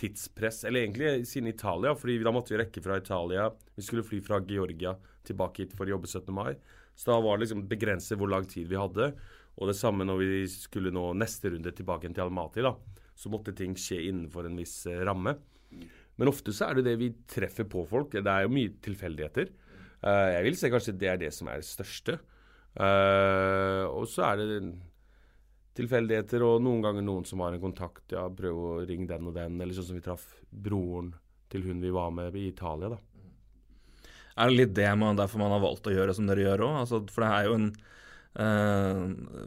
[0.00, 0.64] tidspress.
[0.66, 3.46] Eller egentlig siden Italia, fordi da måtte vi rekke fra Italia.
[3.76, 4.96] Vi skulle fly fra Georgia
[5.28, 6.34] tilbake hit for å jobbe 17.
[6.34, 6.56] mai.
[6.98, 9.12] Så da var det liksom begrenset hvor lang tid vi hadde.
[9.60, 12.74] Og det samme når vi skulle nå neste runde tilbake til Almaty, da.
[13.20, 15.36] Så måtte ting skje innenfor en viss eh, ramme.
[16.20, 18.16] Men ofte så er det det vi treffer på folk.
[18.16, 19.50] Det er jo mye tilfeldigheter.
[20.00, 22.16] Eh, jeg vil si kanskje det er det som er det største.
[22.80, 24.60] Eh, og så er det
[25.76, 28.06] tilfeldigheter og noen ganger noen som har en kontakt.
[28.14, 29.60] Ja, prøv å ringe den og den.
[29.60, 31.12] Eller sånn som vi traff broren
[31.50, 33.00] til hun vi var med i Italia, da.
[34.40, 36.76] Er det litt det man, derfor man har valgt å gjøre som dere gjør òg?
[36.84, 37.70] Altså, for det er jo en
[38.38, 39.00] eh,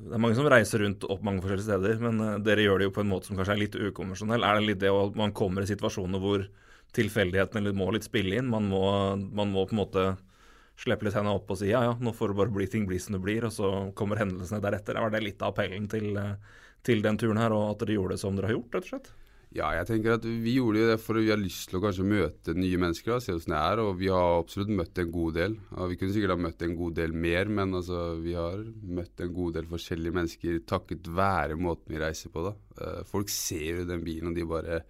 [0.08, 2.90] Det er mange som reiser rundt opp mange forskjellige steder, men uh, dere gjør det
[2.90, 4.44] jo på en måte som kanskje er litt ukonvensjonell.
[4.44, 6.46] Er det litt det at man kommer i situasjoner hvor
[6.94, 8.52] tilfeldighetene må litt spille inn?
[8.52, 8.84] Man må,
[9.16, 10.06] man må på en måte
[10.80, 13.00] slippe litt hendene opp og si ja, ja, nå får det bare bli ting bli
[13.02, 14.98] som det blir, og så kommer hendelsene deretter.
[14.98, 18.18] Er det litt av appellen til, eh, til den turen her, og at dere gjorde
[18.18, 19.12] det som dere har gjort, rett og slett?
[19.54, 22.08] Ja, jeg tenker at vi gjorde jo det for vi har lyst til å kanskje
[22.10, 23.82] møte nye mennesker, da, se hvordan det er.
[23.84, 25.58] Og vi har absolutt møtt en god del.
[25.78, 28.64] Og vi kunne sikkert ha møtt en god del mer, men altså, vi har
[28.98, 32.56] møtt en god del forskjellige mennesker takket være måten vi reiser på, da.
[32.80, 34.82] Eh, folk ser jo den bilen, og de bare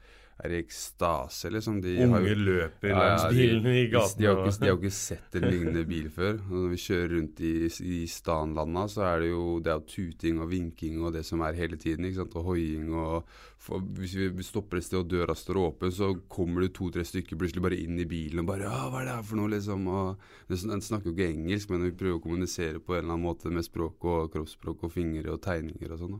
[0.43, 1.79] er i ekstase, liksom.
[1.83, 4.19] De Unge har, løper Ja, langs bilene bilen i de, gaten.
[4.19, 6.37] de, har ikke, de har ikke sett en lignende bil før.
[6.49, 7.53] Og når vi kjører rundt i,
[7.93, 11.57] i stanlanda, så er det jo det er tuting og vinking og det som er
[11.57, 12.05] hele tiden.
[12.09, 12.37] ikke sant?
[12.39, 16.65] Og hoiing og for, Hvis vi stopper et sted og døra står åpen, så kommer
[16.65, 19.39] det to-tre stykker plutselig bare inn i bilen og bare 'Hva er det her for
[19.39, 19.87] noe?' liksom.
[19.87, 20.17] Og
[20.49, 23.49] Den snakker jo ikke engelsk, men vi prøver å kommunisere på en eller annen måte
[23.49, 26.19] med språk og kroppsspråk og fingre og tegninger og sånn.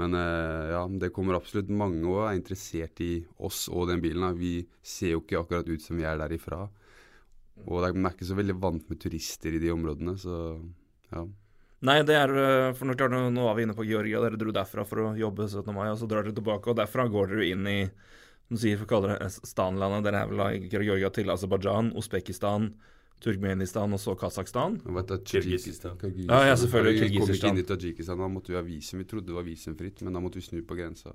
[0.00, 3.12] Men eh, ja, det kommer absolutt mange og er interessert i
[3.44, 4.24] oss og den bilen.
[4.38, 6.62] Vi ser jo ikke akkurat ut som vi er derifra.
[7.66, 10.38] Og de er ikke så veldig vant med turister i de områdene, så
[11.12, 11.26] ja.
[11.82, 14.20] Nei, det er øh, for nå, klart, nå- var vi inne på Georgia.
[14.22, 15.72] Dere dro derfra for å jobbe 17.
[15.74, 16.70] mai, og så drar dere tilbake.
[16.70, 17.78] Og derfra går dere inn i
[18.52, 20.06] du sier, for å kalle det Stanlandet.
[20.06, 22.70] Dere er vel i Georgia til Aserbajdsjan, Usbekistan,
[23.22, 24.80] Turkmenistan og så Kasakhstan.
[24.82, 25.98] Kirgisistan.
[26.00, 26.30] Kirgisistan.
[26.30, 29.02] Ja, ja, selvfølgelig, Vi kom ikke inn i Tadsjikistan, da måtte vi ha visum.
[29.02, 31.14] Vi trodde det var visumfritt, men da måtte vi snu på grensa.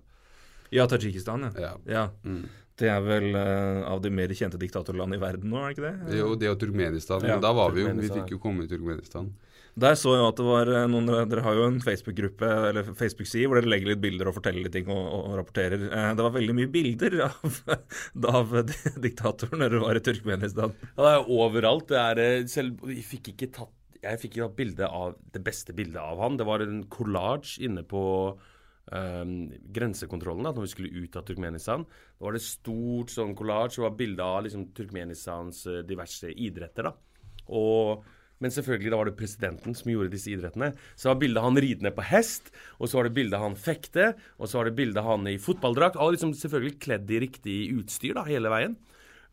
[0.71, 1.51] Ja, Tadsjikistan, ja.
[1.65, 1.73] Ja.
[1.91, 2.05] ja.
[2.23, 2.45] Mm.
[2.77, 5.87] Det er vel uh, av de mer kjente diktatorlandene i verden nå, er det ikke
[5.87, 6.17] det?
[6.19, 7.25] Jo, det og Turkmenistan.
[7.25, 9.31] Ja, men da var vi jo Vi fikk jo komme i Turkmenistan.
[9.77, 13.45] Der så jeg at det var øh, noen Dere har jo en Facebook-gruppe, eller Facebook-side,
[13.45, 15.83] hvor dere legger litt bilder og forteller litt ting og, og rapporterer.
[15.91, 17.59] Eh, Det var veldig mye bilder av,
[18.39, 18.55] av
[19.03, 20.73] diktatoren når dere var i Turkmenistan.
[20.95, 21.87] Ja, det er overalt.
[21.93, 25.77] Det er eh, selv Vi fikk ikke tatt Jeg fikk ikke bilde av det beste
[25.77, 26.41] bildet av han.
[26.41, 28.01] Det var en collage inne på
[28.33, 29.31] um,
[29.73, 31.85] grensekontrollen da når vi skulle ut av Turkmenistan.
[32.17, 33.77] Da var det stort sånn collage.
[33.77, 36.89] Det var bilde av liksom, Turkmenistans eh, diverse idretter.
[36.89, 36.95] da.
[37.57, 38.05] Og
[38.43, 40.71] men selvfølgelig da var det presidenten som gjorde disse idrettene.
[40.95, 44.49] Så var bildet han ridende på hest, og så var det bildet han fekte, og
[44.49, 45.97] så var det bildet han i fotballdrakt.
[45.97, 48.77] Alle liksom selvfølgelig kledd i riktig utstyr da, hele veien.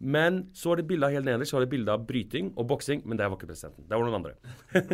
[0.04, 2.66] Men så var det bilde av helt nederst så var det bilde av bryting og
[2.68, 3.86] boksing, men det var ikke presidenten.
[3.88, 4.34] Det var noen andre.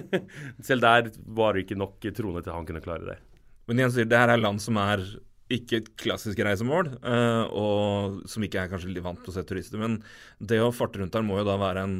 [0.68, 3.18] Selv der var det ikke nok troende til han kunne klare det.
[3.66, 5.02] Men igjen det her er land som er
[5.50, 9.42] ikke et klassisk reisemål, eh, og som ikke er kanskje litt vant på å se
[9.46, 9.80] turister.
[9.82, 9.98] Men
[10.38, 11.96] det å farte rundt her må jo da være en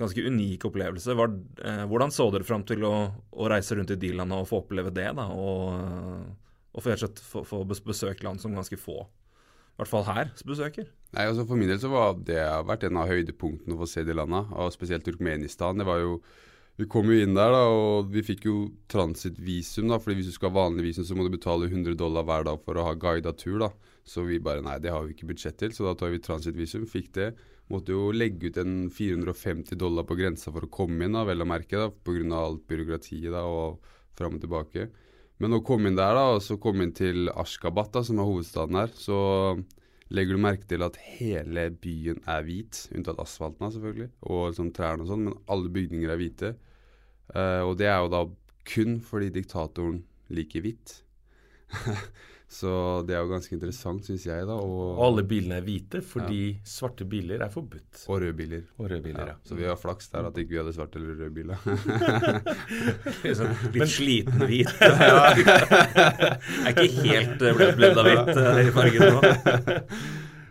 [0.00, 1.14] ganske unik opplevelse.
[1.16, 1.32] Var,
[1.64, 2.94] eh, hvordan så dere fram til å,
[3.36, 5.10] å reise rundt i de landene og få oppleve det?
[5.18, 6.28] da, Og, eh,
[6.74, 6.96] og få,
[7.30, 10.86] få, få bes- besøkt land som ganske få, i hvert fall her, besøker?
[11.16, 14.04] Nei, altså For min del så var det vært en av høydepunktene for å se
[14.06, 15.78] de landene, og spesielt Turkmenistan.
[15.80, 16.20] Det var jo
[16.80, 19.98] Vi kom jo inn der, da, og vi fikk jo transittvisum, da.
[20.00, 22.60] fordi hvis du skal ha vanlig visum, så må du betale 100 dollar hver dag
[22.64, 23.68] for å ha guida tur, da.
[24.06, 26.86] Så vi bare Nei, det har vi ikke budsjett til, så da tar vi transittvisum.
[26.88, 27.34] Fikk det.
[27.70, 31.44] Måtte jo legge ut en 450 dollar på grensa for å komme inn, da, vel
[31.44, 32.24] å merke, da, pga.
[32.40, 34.88] alt byråkratiet da, og fram og tilbake.
[35.40, 38.28] Men å komme inn der, da, og så komme inn til Ashkabat, da, som er
[38.28, 39.20] hovedstaden her, så
[40.10, 44.74] legger du merke til at hele byen er hvit, unntatt asfalten, da, selvfølgelig, og sånn
[44.74, 46.52] trærne og sånn, men alle bygninger er hvite.
[47.30, 48.24] Uh, og det er jo da
[48.66, 50.02] kun fordi diktatoren
[50.34, 50.98] liker hvitt.
[52.50, 52.70] så
[53.06, 54.56] det er jo ganske interessant, syns jeg, da.
[54.58, 58.00] Og, Og alle bilene er hvite fordi svarte biler er forbudt.
[58.08, 58.64] og røde biler.
[58.80, 59.36] Og røde biler, Ja, ja.
[59.46, 61.52] så vi har flaks der at ikke vi hadde svart eller rød bil.
[61.54, 61.58] da.
[63.22, 64.72] Liksom, litt sliten hvit.
[64.80, 69.20] er ikke helt uh, blenda hvitt eh, i fargen nå.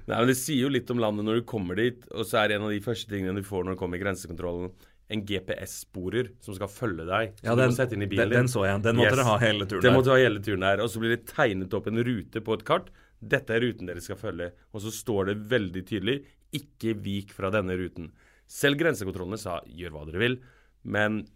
[0.10, 2.56] Nei, men Det sier jo litt om landet når du kommer dit, og så er
[2.56, 4.72] en av de første tingene du får når du kommer i grensekontrollen,
[5.10, 7.32] en GPS-sporer som skal følge deg.
[7.40, 8.82] Som Ja, du må sette inn i den, bilen den den så jeg.
[8.84, 9.16] Den måtte Yes.
[9.18, 10.02] dere ha hele turen den der.
[10.04, 10.82] du ha hele turen der.
[10.84, 12.90] Og så blir det tegnet opp en rute på et kart.
[13.22, 14.52] Dette er ruten dere skal følge.
[14.74, 18.12] Og så står det veldig tydelig 'ikke vik fra denne ruten'.
[18.48, 20.40] Selv grensekontrollene sa 'gjør hva dere vil',
[20.86, 21.28] men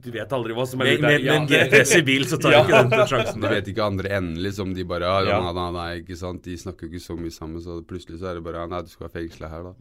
[0.00, 1.18] du vet aldri hva som er Med, lurt der.
[1.18, 1.66] med, med en Ja.
[1.68, 2.64] GPS i bil, så tar Ja.
[2.64, 4.74] ikke den sjansen Du vet ikke andre enden, liksom.
[4.74, 5.40] De bare ja, Ja.
[5.40, 6.42] nei, nei, nei, ikke sant.
[6.42, 8.82] De snakker jo ikke så mye sammen, så plutselig så er det bare ja, nei,
[8.82, 9.74] du skal være fengsla her, da.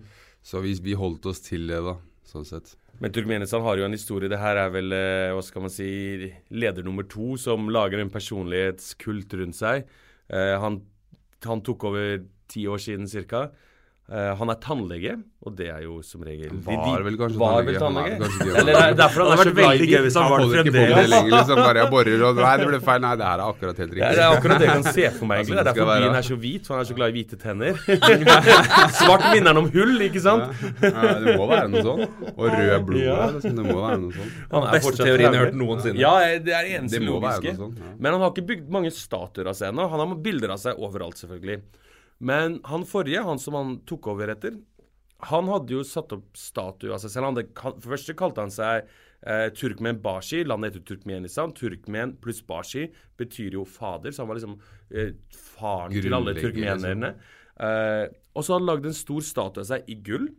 [0.44, 1.98] Så vi, vi holdt oss til det, da.
[2.32, 2.76] Sånn sett.
[3.02, 4.32] Men Turkmenistan har jo en historie.
[4.32, 8.14] Det her er vel, eh, hva skal man si, leder nummer to som lager en
[8.14, 9.84] personlighetskult rundt seg.
[10.32, 10.80] Eh, han,
[11.44, 13.50] han tok over ti år siden cirka.
[14.12, 15.14] Eh, han er tannlege,
[15.48, 17.66] og det er jo som regel Var de- vel kanskje var tannlege.
[17.72, 18.18] vel Han tannlege.
[18.20, 20.32] kanskje Eller det er derfor Det han er så glad i gøy hvis han Han
[20.32, 21.10] var det med det fremdeles.
[21.14, 21.56] lenger, liksom.
[21.56, 23.02] Bare jeg borer og Nei, det ble feil.
[23.06, 24.16] Nei, det her er akkurat helt Ja, riktig.
[24.18, 25.38] det er akkurat det jeg kan se for meg.
[25.40, 25.56] egentlig.
[25.56, 27.74] Det er derfor byen er så hvit, for han er så glad i hvite tenner.
[29.00, 30.44] Svart minner han om hull, ikke sant?
[30.84, 32.10] Ja, det må være noe sånt.
[32.36, 33.02] Og rød blod.
[33.06, 33.30] Ja.
[33.32, 33.56] liksom.
[33.56, 34.32] Det må være noe sånt.
[34.52, 36.00] Han er Beste teorien jeg har hørt noensinne.
[36.04, 37.56] Ja, det er eneste Det være logiske.
[37.58, 37.76] sånn.
[37.80, 37.94] Ja.
[37.98, 39.88] Men han har ikke bygd mange statuer av seg ennå.
[39.90, 41.62] Han har bilder av seg overalt, selvfølgelig.
[42.22, 44.60] Men han forrige, han som han tok over etter,
[45.30, 47.28] han hadde jo satt opp statue av seg selv.
[47.30, 47.48] Han det
[47.86, 48.88] første kalte han seg
[49.22, 50.44] eh, Turkmen Bashi.
[50.50, 51.54] Landet heter Turkmenistan.
[51.58, 52.88] Turkmen pluss Bashi
[53.22, 54.56] betyr jo fader, så han var liksom
[54.90, 55.12] eh,
[55.58, 57.14] faren til alle turkmenerne.
[57.62, 60.30] Eh, og så hadde han lagd en stor statue av seg i gull.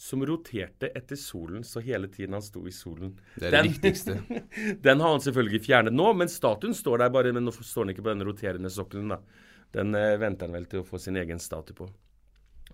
[0.00, 3.10] Som roterte etter solen, så hele tiden han sto i solen.
[3.36, 4.14] Det er det Den- viktigste.
[4.86, 7.92] Den har han selvfølgelig fjernet nå, men statuen står der bare, men nå står den
[7.92, 9.12] ikke på den roterende sokkelen.
[9.12, 9.18] da.
[9.74, 11.88] Den eh, venter han vel til å få sin egen statue på,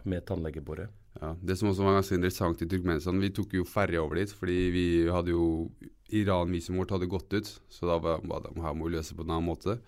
[0.04, 0.88] med tannlegebordet.
[1.20, 4.32] Ja, det som også var ganske interessant i Turkmenistan, vi tok jo ferje over dit,
[4.36, 5.46] fordi vi hadde jo
[6.16, 9.32] Iran-visumet vårt hadde gått ut, så da var det her må vi løse på en
[9.38, 9.78] annen måte.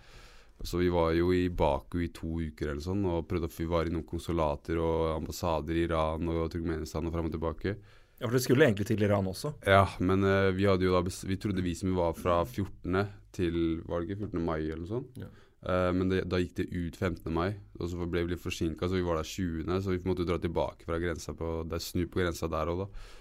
[0.67, 3.69] Så vi var jo i Baku i to uker eller sånn, og prøvde å vi
[3.71, 7.77] var i noen konsulater og ambassader i Iran og Turkmenistan og fram og tilbake.
[8.19, 9.53] Ja, for det skulle egentlig til Iran også.
[9.69, 13.05] Ja, men uh, vi hadde jo da Vi trodde visumet var fra 14.
[13.31, 14.43] til Var det ikke 14.
[14.43, 15.21] mai eller noe sånt?
[15.23, 15.31] Ja.
[15.67, 17.29] Eh, men det, da gikk det ut 15.
[17.35, 20.27] mai, og så ble vi litt forsinka, så vi var der 20., så vi måtte
[20.29, 23.15] dra tilbake fra grensa på der, Snu på grensa der òg, da.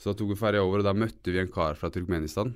[0.00, 2.54] Så da tok vi ferja over, og da møtte vi en kar fra Turkmenistan.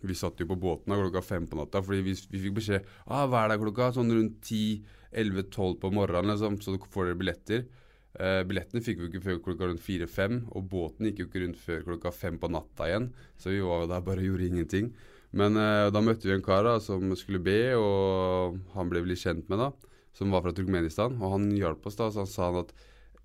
[0.00, 2.88] Vi satt jo på båten da klokka fem på natta, fordi vi, vi fikk beskjed
[3.06, 3.90] ah, hva er det klokka?
[3.94, 7.64] Sånn rundt 10-11-12 på morgenen, liksom, så får dere billetter.
[8.10, 11.60] Uh, billettene fikk vi ikke før klokka rundt fire-fem, og båten gikk jo ikke rundt
[11.62, 13.10] før klokka fem på natta igjen.
[13.38, 14.90] Så vi var jo der bare og gjorde ingenting.
[15.36, 19.22] Men eh, da møtte vi en kar da, som skulle be, og han ble litt
[19.22, 19.70] kjent med, da,
[20.16, 21.18] som var fra Turkmenistan.
[21.20, 22.74] Og han hjalp oss da, så han sa han at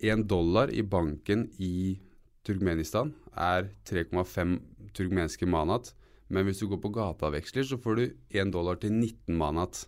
[0.05, 1.97] én dollar i banken i
[2.45, 4.57] Turkmenistan er 3,5
[4.95, 5.93] turkmenske manat.
[6.29, 9.85] Men hvis du går på gataveksler, så får du 1 dollar til 19 manat.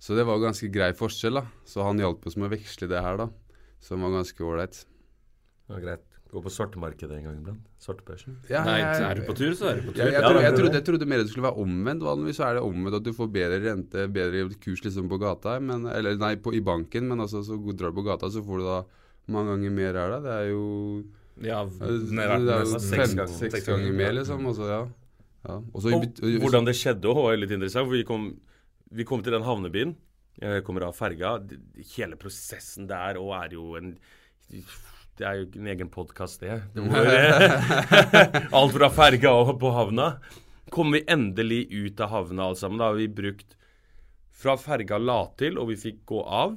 [0.00, 1.44] Så det var ganske grei forskjell, da.
[1.68, 3.28] Så han hjalp oss med å veksle det her, da.
[3.84, 4.84] Som var ganske ålreit.
[5.68, 6.09] Ja, greit.
[6.30, 7.62] Gå på svartemarkedet en gang iblant.
[7.82, 8.36] Svartebørsen.
[8.52, 10.04] Ja, Nei, er du på tur, så er du på tur.
[10.04, 10.58] Jeg, jeg, trodde, det jeg, det.
[10.60, 12.04] trodde, jeg trodde mer det skulle være omvendt.
[12.06, 15.56] Vanligvis så er det omvendt at du får bedre rente, bedre kurs liksom på gata,
[15.58, 18.62] men, eller nei, på, i banken, men altså så drar du på gata, så får
[18.62, 18.76] du da
[19.34, 20.20] mange ganger mer her, da.
[20.28, 20.62] Det er jo
[21.40, 23.66] Ja, det det er jo seks ganger.
[23.66, 24.46] ganger mer, liksom.
[24.52, 24.80] Og ja.
[25.48, 25.56] ja.
[25.74, 27.90] Også, Og så, Og hvordan det skjedde òg, er litt interessant.
[27.90, 28.30] For vi kom,
[28.94, 29.96] vi kom til den havnebyen.
[30.40, 31.34] Jeg kommer av ferga.
[31.96, 33.96] Hele prosessen der og er jo en
[35.20, 36.62] Det er jo en egen podkast, det.
[36.72, 36.84] det
[38.56, 40.14] alt fra ferga og på havna.
[40.72, 42.80] Kom vi endelig ut av havna alle sammen.
[42.80, 43.56] Da har vi brukt
[44.40, 46.54] Fra ferga la til og vi fikk gå av,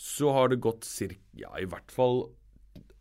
[0.00, 2.22] så har det gått cirka, ja, i hvert fall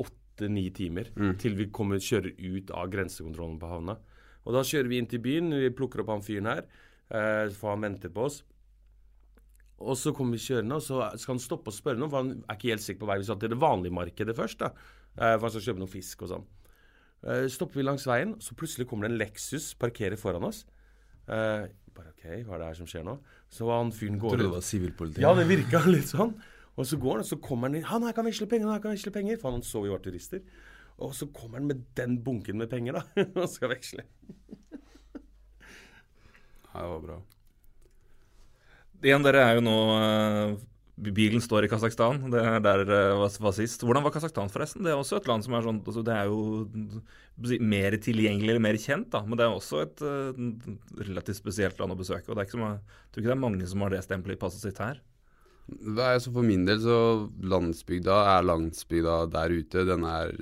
[0.04, 1.08] åtte-ni timer
[1.40, 3.96] til vi kommer, kjører ut av grensekontrollen på havna.
[4.44, 6.66] Og da kjører vi inn til byen, vi plukker opp han fyren her,
[7.08, 8.42] eh, for han venter på oss.
[9.80, 12.32] Og så kommer vi kjørende, og så skal han stoppe og spørre noe, for han
[12.42, 13.20] er ikke helt sikker på vei.
[13.22, 14.74] Vi satt til det vanlige markedet først, da.
[15.16, 16.48] Eh, for han skal kjøpe noe fisk og sånn.
[17.24, 20.66] Eh, stopper vi langs veien, så plutselig kommer det en Lexus, parkerer foran oss.
[21.30, 23.18] Eh, bare OK, hva er det her som skjer nå?
[23.52, 25.24] Så han fyren går trodde det var sivilpolitiet.
[25.24, 26.36] Ja, det virka litt sånn.
[26.80, 27.88] Og så går han, og så kommer han inn.
[27.88, 30.00] 'Han her kan veksle penger, han her kan veksle penger.' For han så vi var
[30.00, 30.44] turister.
[31.00, 33.04] Og så kommer han med den bunken med penger, da,
[33.42, 34.04] og skal veksle.
[36.70, 37.18] Det var bra.
[39.00, 40.58] Igjen, dere er jo nå eh,
[41.16, 42.26] Bilen står i Kasakhstan.
[42.34, 43.86] Det er der det var, var sist.
[43.88, 44.84] Hvordan var Kasakhstan, forresten?
[44.84, 48.66] Det er også et land som er sånn altså, Det er jo mer tilgjengelig eller
[48.66, 49.22] mer kjent, da.
[49.24, 50.36] Men det er også et uh,
[51.00, 52.28] relativt spesielt land å besøke.
[52.28, 54.36] Og det er ikke som, jeg tror ikke det er mange som har det stempelet
[54.36, 55.00] i passet sitt her.
[55.70, 57.00] Det er, så for min del så
[57.56, 59.88] landsbygda er landsbygda der ute.
[59.88, 60.36] Den er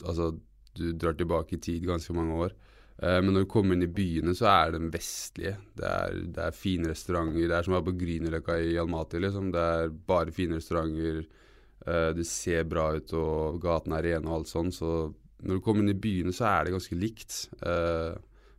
[0.00, 0.30] Altså,
[0.78, 2.54] du drar tilbake i tid ganske mange år.
[3.00, 5.54] Eh, men når du kommer inn i byene, så er den vestlige.
[5.76, 7.46] Det er, det er fine restauranter.
[7.48, 9.52] Det er som å være på Grünerløkka i Almaty, liksom.
[9.54, 11.22] Det er bare fine restauranter.
[11.86, 14.72] Eh, det ser bra ut, og gatene er rene og alt sånn.
[14.74, 14.90] Så
[15.40, 17.38] når du kommer inn i byene, så er det ganske likt.
[17.64, 18.12] Eh,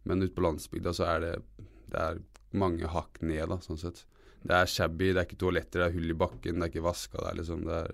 [0.09, 1.35] men ute på landsbygda så er det,
[1.93, 2.23] det er
[2.57, 4.05] mange hakk ned, da, sånn sett.
[4.41, 6.87] Det er shabby, det er ikke toaletter, det er hull i bakken, det er ikke
[6.87, 7.61] vaska der, liksom.
[7.67, 7.93] Det er,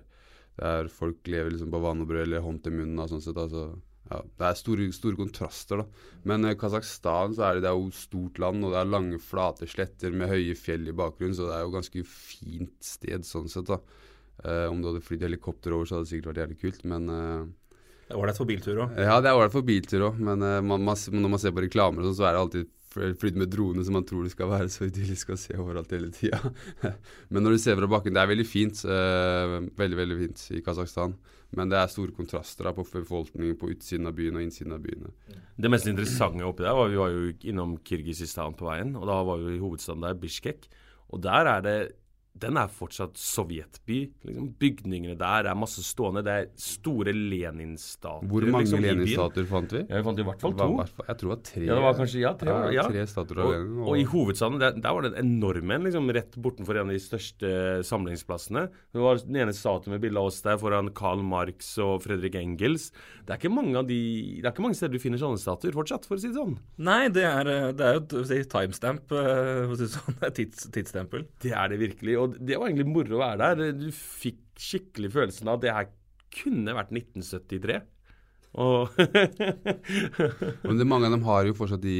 [0.58, 3.20] det er Folk lever liksom på vann og brød eller hånd til munnen, da, sånn
[3.22, 3.36] sett.
[3.36, 3.66] Altså,
[4.10, 6.06] ja, det er store, store kontraster, da.
[6.28, 9.18] Men eh, Kasakhstan så er det, det er jo stort land, og det er lange,
[9.20, 13.48] flate sletter med høye fjell i bakgrunnen, så det er jo ganske fint sted, sånn
[13.52, 13.80] sett, da.
[14.44, 17.08] Eh, om du hadde flydd helikopter over, så hadde det sikkert vært jævlig kult, men
[17.12, 17.46] eh,
[18.08, 18.96] Det er ålreit for biltur òg.
[19.02, 21.64] ja, det er ålreit for biltur òg, men eh, man, man, når man ser på
[21.66, 24.32] reklamer, og sånn, så er det alltid fly- flydd med drone som man tror det
[24.32, 26.38] skal være så idyllisk å se overalt hele tida.
[27.34, 28.80] men når du ser fra bakken, det er veldig fint.
[28.88, 31.12] eh, veldig, veldig fint i Kasakhstan.
[31.56, 35.14] Men det er store kontraster på befolkningen på utsiden av byen og innsiden av byene.
[35.56, 39.16] Det mest interessante oppi der var vi var jo innom Kirgisistan på veien, og da
[39.24, 40.68] var vi i hovedstaden der, Bishkek.
[41.08, 41.78] Og der er det
[42.38, 43.98] Den er fortsatt sovjetby.
[44.24, 44.48] Liksom.
[44.60, 46.22] Bygningene der er masse stående.
[46.24, 48.28] Det er store Lenin-statuer.
[48.30, 48.82] Hvor mange liksom.
[48.84, 49.82] Lenin-statuer fant vi?
[49.88, 50.76] Ja, vi fant i hvert fall var to.
[50.78, 51.64] hvert fall- Jeg tror det var tre.
[51.66, 52.48] Ja, det var kanskje ja, tre.
[52.48, 53.82] ja, Ja, tre statuer av Og, Lenin.
[53.88, 56.94] og i hovedstaden, der, der var det en enorm en, liksom, rett bortenfor en av
[56.94, 58.68] de største samlingsplassene.
[58.92, 62.34] Det var den ene statuen med bilde av oss der foran Karl Marx og Fredrik
[62.38, 62.90] Engels.
[63.26, 63.98] Det er ikke mange, av de,
[64.40, 66.56] det er ikke mange steder du finner sånne statuer fortsatt, for å si det sånn.
[66.78, 69.10] Nei, det er, eh, det er jo et timestamp.
[69.12, 71.26] eh, for å si det sånn, tids, tidsstempel.
[71.40, 72.16] Det er det virkelig.
[72.18, 73.76] Og det var egentlig moro å være der.
[73.78, 75.94] Du fikk skikkelig følelsen av at det her
[76.34, 77.78] kunne vært 1973.
[78.58, 78.88] Og
[80.66, 81.98] Men det, mange av dem har jo fortsatt de,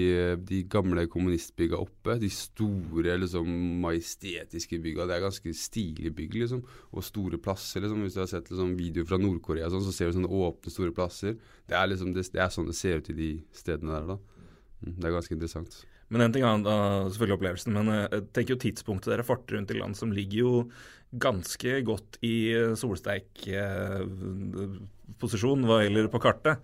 [0.48, 2.16] de gamle kommunistbygga oppe.
[2.22, 3.50] De store, liksom,
[3.84, 5.06] majestetiske bygga.
[5.08, 6.64] Det er ganske stilige bygg, liksom.
[6.94, 8.00] Og store plasser, liksom.
[8.04, 10.96] Hvis du har sett liksom, videoer fra Nord-Korea, sånn, så ser du sånne åpne, store
[10.96, 11.36] plasser.
[11.68, 14.18] Det er liksom, det, det er sånn det ser ut i de stedene der, da.
[14.82, 15.80] Mm, Det er ganske interessant.
[16.08, 16.76] Men en ting annet, da,
[17.12, 20.38] selvfølgelig opplevelsen, men eh, jeg tenker jo tidspunktet dere farter rundt i land som ligger
[20.40, 20.52] jo
[21.08, 23.48] ganske godt i solsteikposisjon solsteik
[25.64, 26.56] eh, hva gjelder på kartet.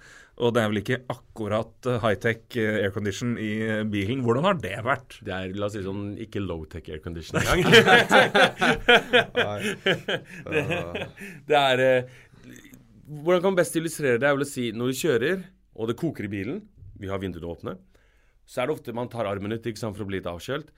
[0.43, 4.25] Og det er vel ikke akkurat eh, high-tech eh, aircondition i eh, bilen.
[4.27, 5.19] Hvordan har det vært?
[5.23, 7.63] det er la oss si sånn ikke low-tech aircondition engang.
[10.51, 10.65] det,
[11.49, 12.21] det er eh,
[13.05, 14.27] Hvordan kan man best illustrere det?
[14.27, 15.43] er vel å si når du kjører,
[15.77, 16.63] og det koker i bilen
[16.99, 17.77] Vi har vinduene åpne.
[18.47, 20.73] Så er det ofte man tar armen ut ikke sant, for å bli litt avkjølt.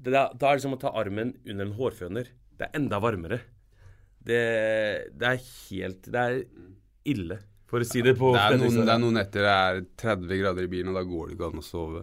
[0.00, 2.30] Det er, da er det som å ta armen under en hårføner.
[2.56, 3.40] Det er enda varmere.
[4.20, 4.40] Det,
[5.16, 6.42] det er helt Det er
[7.08, 7.38] ille,
[7.70, 10.40] for å si det på Det er, noen, det er noen netter det er 30
[10.42, 12.02] grader i bilen, og da går det ikke an å sove.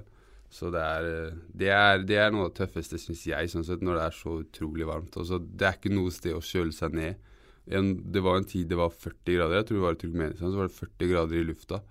[0.50, 3.84] Så det er, det er, det er noe av det tøffeste, syns jeg, sånn sett,
[3.84, 5.18] når det er så utrolig varmt.
[5.20, 7.20] Også, det er ikke noe sted å kjøle seg ned.
[7.68, 10.54] En, det var en tid det var 40 grader, jeg tror det var i Turkmenistan,
[10.54, 11.82] så var det 40 grader i lufta.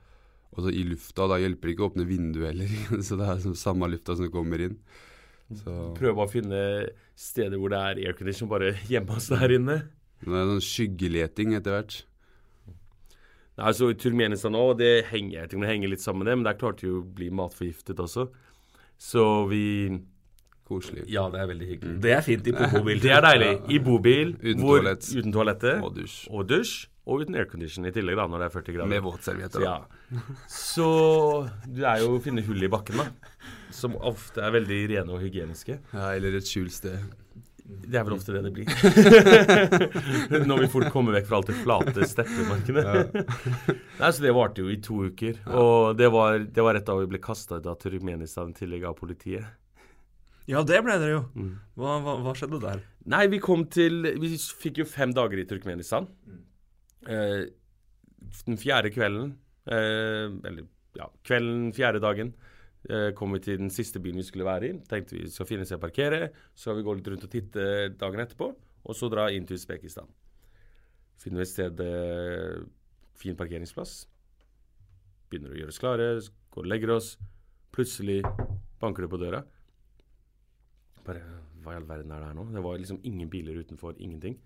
[0.54, 2.70] Og så i lufta, da hjelper det ikke å åpne vinduet heller,
[3.06, 4.76] så det er liksom samme lufta som kommer inn.
[5.60, 6.60] Så Prøve å finne
[7.16, 9.76] steder hvor det er aircondition bare gjemme oss der inne.
[10.24, 11.98] det er sånn skyggeleting etter hvert.
[13.56, 16.48] Nei, så I Turmenistan òg, det henger, jeg det henger litt sammen med det, men
[16.48, 18.26] der klarte vi å bli matforgiftet også.
[19.00, 19.62] Så vi
[20.66, 21.04] Koselig.
[21.06, 21.92] Ja, det er veldig hyggelig.
[22.02, 22.98] Det er fint i bobil.
[22.98, 23.50] Det er deilig.
[23.70, 25.06] I bobil Uten hvor, toalett.
[25.14, 26.16] uten toalettet Og dusj.
[26.34, 26.72] og dusj,
[27.06, 28.90] og uten aircondition i tillegg, da, når det er 40 grader.
[28.90, 29.62] Med våtservietter.
[29.62, 29.76] Ja.
[30.50, 30.88] Så
[31.70, 33.36] du er jo å finne hull i bakken, da.
[33.74, 35.78] Som ofte er veldig rene og hygieniske.
[35.92, 36.98] Ja, eller et skjult sted.
[37.66, 38.70] Det er vel ofte det det blir.
[40.50, 42.82] Når vi fort kommer vekk fra alt det flate steppemarkene.
[43.98, 45.40] Nei, så Det varte jo i to uker.
[45.50, 48.86] Og det var, det var rett da vi ble kasta ut av Turkmenistan i tillegg
[48.86, 49.46] av politiet.
[50.46, 51.22] Ja, det ble dere jo.
[51.34, 51.54] Mm.
[51.78, 52.84] Hva, hva, hva skjedde der?
[53.10, 56.06] Nei, vi kom til Vi fikk jo fem dager i Turkmenistan.
[57.06, 57.46] Eh,
[58.46, 59.36] den fjerde kvelden
[59.70, 60.64] eh, Eller
[60.96, 62.32] ja, kvelden fjerde dagen
[62.90, 64.76] eh, kom vi til den siste byen vi skulle være i.
[64.88, 67.66] Tenkte vi skal finne seg å parkere, så skal vi gå litt rundt og titte
[68.00, 68.48] dagen etterpå,
[68.86, 70.08] og så dra inn til Usbekistan.
[71.20, 72.64] Finner vi et sted eh,
[73.16, 73.98] fin parkeringsplass.
[75.30, 76.08] Begynner å gjøre oss klare,
[76.54, 77.14] går og legger oss.
[77.74, 78.22] Plutselig
[78.80, 79.42] banker det på døra.
[81.06, 81.22] Bare
[81.62, 82.44] Hva i all verden er det her nå?
[82.54, 83.96] Det var liksom ingen biler utenfor.
[83.98, 84.36] Ingenting.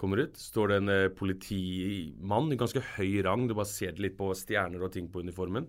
[0.00, 3.46] Kommer ut, står det en eh, politimann i ganske høy rang.
[3.46, 5.68] Du bare ser det litt på stjerner og ting på uniformen.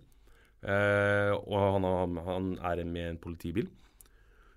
[0.66, 3.70] Eh, og han, han, han er med en politibil.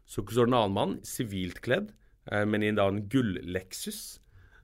[0.09, 1.93] Så står det en annen mann, sivilt kledd,
[2.33, 4.01] eh, men i en, en gull-Lexus.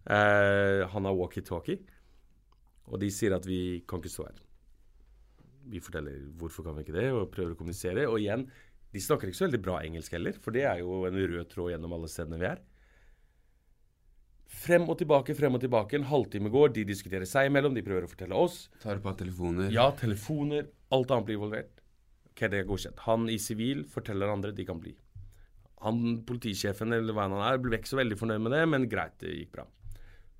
[0.08, 1.84] Eh, han har walkietalkie.
[2.88, 4.40] Og de sier at vi kan ikke stå her.
[5.68, 8.08] Vi forteller hvorfor kan vi ikke det, og prøver å kommunisere.
[8.08, 8.48] Og igjen,
[8.92, 11.74] de snakker ikke så veldig bra engelsk heller, for det er jo en rød tråd
[11.74, 12.60] gjennom alle stedene vi er.
[14.64, 15.96] Frem og tilbake, frem og tilbake.
[15.98, 18.66] En halvtime går, de diskuterer seg imellom, de prøver å fortelle oss.
[18.82, 19.72] Tar på telefoner.
[19.74, 21.80] Ja, telefoner, alt annet blir involvert.
[22.30, 23.02] Ok, det er godkjent.
[23.06, 24.94] Han i sivil forteller andre de kan bli.
[25.84, 29.16] Han politisjefen eller hva han er, ble ikke så veldig fornøyd med det, men greit,
[29.20, 29.66] det gikk bra.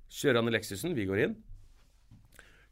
[0.09, 1.35] Kjører han i Lexusen, vi går inn.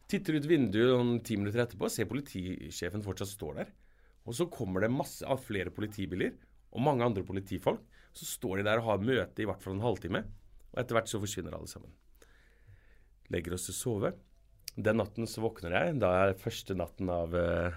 [0.10, 3.74] Titter ut vinduet noen ti minutter etterpå, ser politisjefen fortsatt står der.
[4.30, 6.36] Og så kommer det masse av flere politibiler
[6.74, 7.82] og mange andre politifolk.
[8.14, 10.22] Så står de der og har møte i hvert fall en halvtime.
[10.74, 11.94] Og etter hvert så forsvinner alle sammen.
[13.34, 14.14] Legger oss til å sove.
[14.74, 15.98] Den natten så våkner jeg.
[16.02, 17.76] Da er første natten av eh,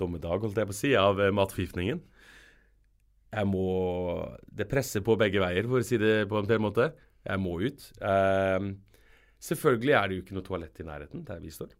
[0.00, 2.02] dommedag, holdt jeg på å si, av eh, matforgiftningen.
[3.34, 3.68] Jeg må
[4.46, 6.92] Det presser på begge veier, for å si det på en pen måte.
[7.24, 7.88] Jeg må ut.
[8.04, 8.68] Eh,
[9.48, 11.72] selvfølgelig er det jo ikke noe toalett i nærheten der vi står.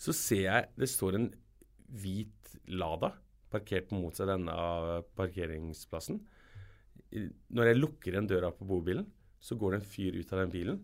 [0.00, 1.30] Så ser jeg det står en
[2.00, 3.12] hvit Lada
[3.50, 6.20] parkert på motsatt ende av parkeringsplassen.
[7.10, 9.06] Når jeg lukker igjen døra på bobilen,
[9.40, 10.80] så går det en fyr ut av den bilen.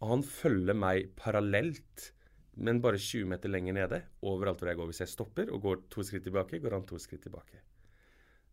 [0.00, 2.10] Og han følger meg parallelt,
[2.54, 4.00] men bare 20 meter lenger nede.
[4.24, 4.90] Overalt hvor jeg går.
[4.92, 7.60] Hvis jeg stopper og går to skritt tilbake, går han to skritt tilbake.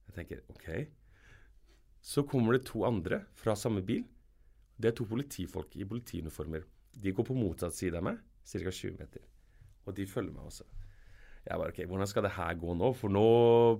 [0.07, 0.67] Jeg tenker OK.
[2.01, 4.03] Så kommer det to andre fra samme bil.
[4.81, 6.65] Det er to politifolk i politiuniformer.
[6.97, 8.71] De går på motsatt side av meg, ca.
[8.73, 9.27] 20 meter.
[9.85, 10.65] Og de følger meg også.
[11.41, 12.91] Jeg bare, ok, Hvordan skal det her gå nå?
[12.97, 13.27] For nå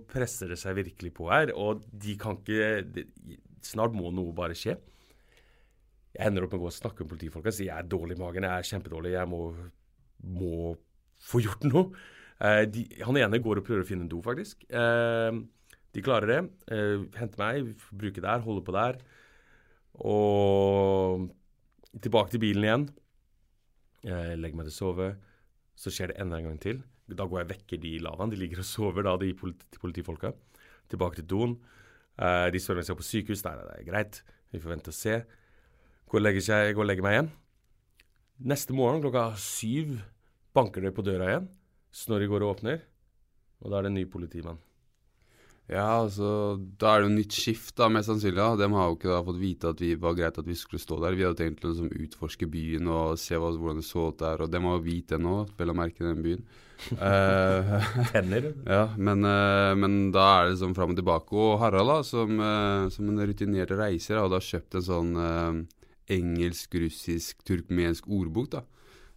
[0.10, 1.54] presser det seg virkelig på her.
[1.54, 3.06] Og de kan ikke de,
[3.62, 4.74] Snart må noe bare skje.
[6.16, 8.18] Jeg ender opp med å gå og snakke med politifolka og si jeg er dårlig
[8.18, 9.40] i magen, jeg er kjempedårlig, jeg må,
[10.42, 10.56] må
[11.24, 11.84] få gjort noe.
[12.42, 14.66] Eh, de, han ene går og prøver å finne en do, faktisk.
[14.68, 15.38] Eh,
[15.94, 16.40] de klarer det.
[16.74, 19.00] Eh, henter meg, bruker der, holder på der.
[20.02, 21.30] Og
[22.02, 22.88] tilbake til bilen igjen.
[24.08, 25.12] Eh, legger meg til å sove.
[25.78, 26.82] Så skjer det enda en gang til.
[27.18, 28.00] Da går jeg og vekker de i.
[28.02, 30.34] De ligger og sover, da, de politi politifolka.
[30.92, 31.60] Tilbake til doen.
[32.20, 33.46] Eh, de spør om jeg skal på sykehus.
[33.46, 34.22] Nei, nei, det er greit.
[34.52, 35.22] Vi får vente og se.
[36.12, 37.32] Går og seg, går og legger meg igjen.
[38.52, 40.00] Neste morgen klokka syv
[40.56, 41.48] banker det på døra igjen.
[41.92, 42.82] Snorri går og åpner,
[43.62, 44.60] og da er det en ny politimann.
[45.72, 48.36] Ja, altså, Da er det jo nytt skift, da, mest sannsynlig.
[48.36, 48.56] da.
[48.60, 50.98] De har jo ikke da fått vite at vi var greit at vi skulle stå
[51.00, 51.16] der.
[51.16, 54.44] Vi hadde tenkt å liksom, utforske byen og se hva, hvordan det så ut der.
[54.44, 56.44] Og de har jo vite nå, vel å merke den byen.
[57.00, 58.50] uh, Tenner.
[58.76, 61.40] ja, men, uh, men da er det sånn fram og tilbake.
[61.40, 65.62] Og Harald, da, som, uh, som en rutinert reiser, hadde da kjøpt en sånn eh,
[66.20, 68.52] engelsk, russisk, turkmensk ordbok.
[68.58, 68.66] da.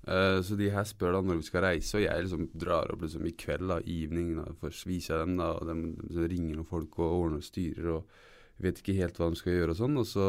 [0.04, 3.04] Eh, så de her spør da når vi skal reise, og jeg liksom drar opp
[3.04, 4.34] liksom i kveld, da, evening.
[4.40, 7.46] da, for å vise dem, da, og de, de ringer noen folk og ordner og
[7.46, 8.18] styrer og
[8.62, 9.96] vet ikke helt hva de skal gjøre og sånn.
[10.02, 10.28] Og så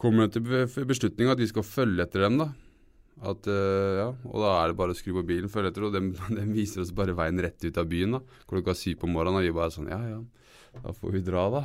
[0.00, 2.50] kommer de til beslutninga beslutning at vi skal følge etter dem, da.
[3.30, 5.92] At, uh, ja, og da er det bare å skru på bilen, følge etter, og
[5.92, 6.00] de,
[6.38, 9.42] de viser oss bare veien rett ut av byen da, klokka syv på morgenen.
[9.42, 10.20] Og vi bare sånn, ja ja,
[10.80, 11.60] da får vi dra, da.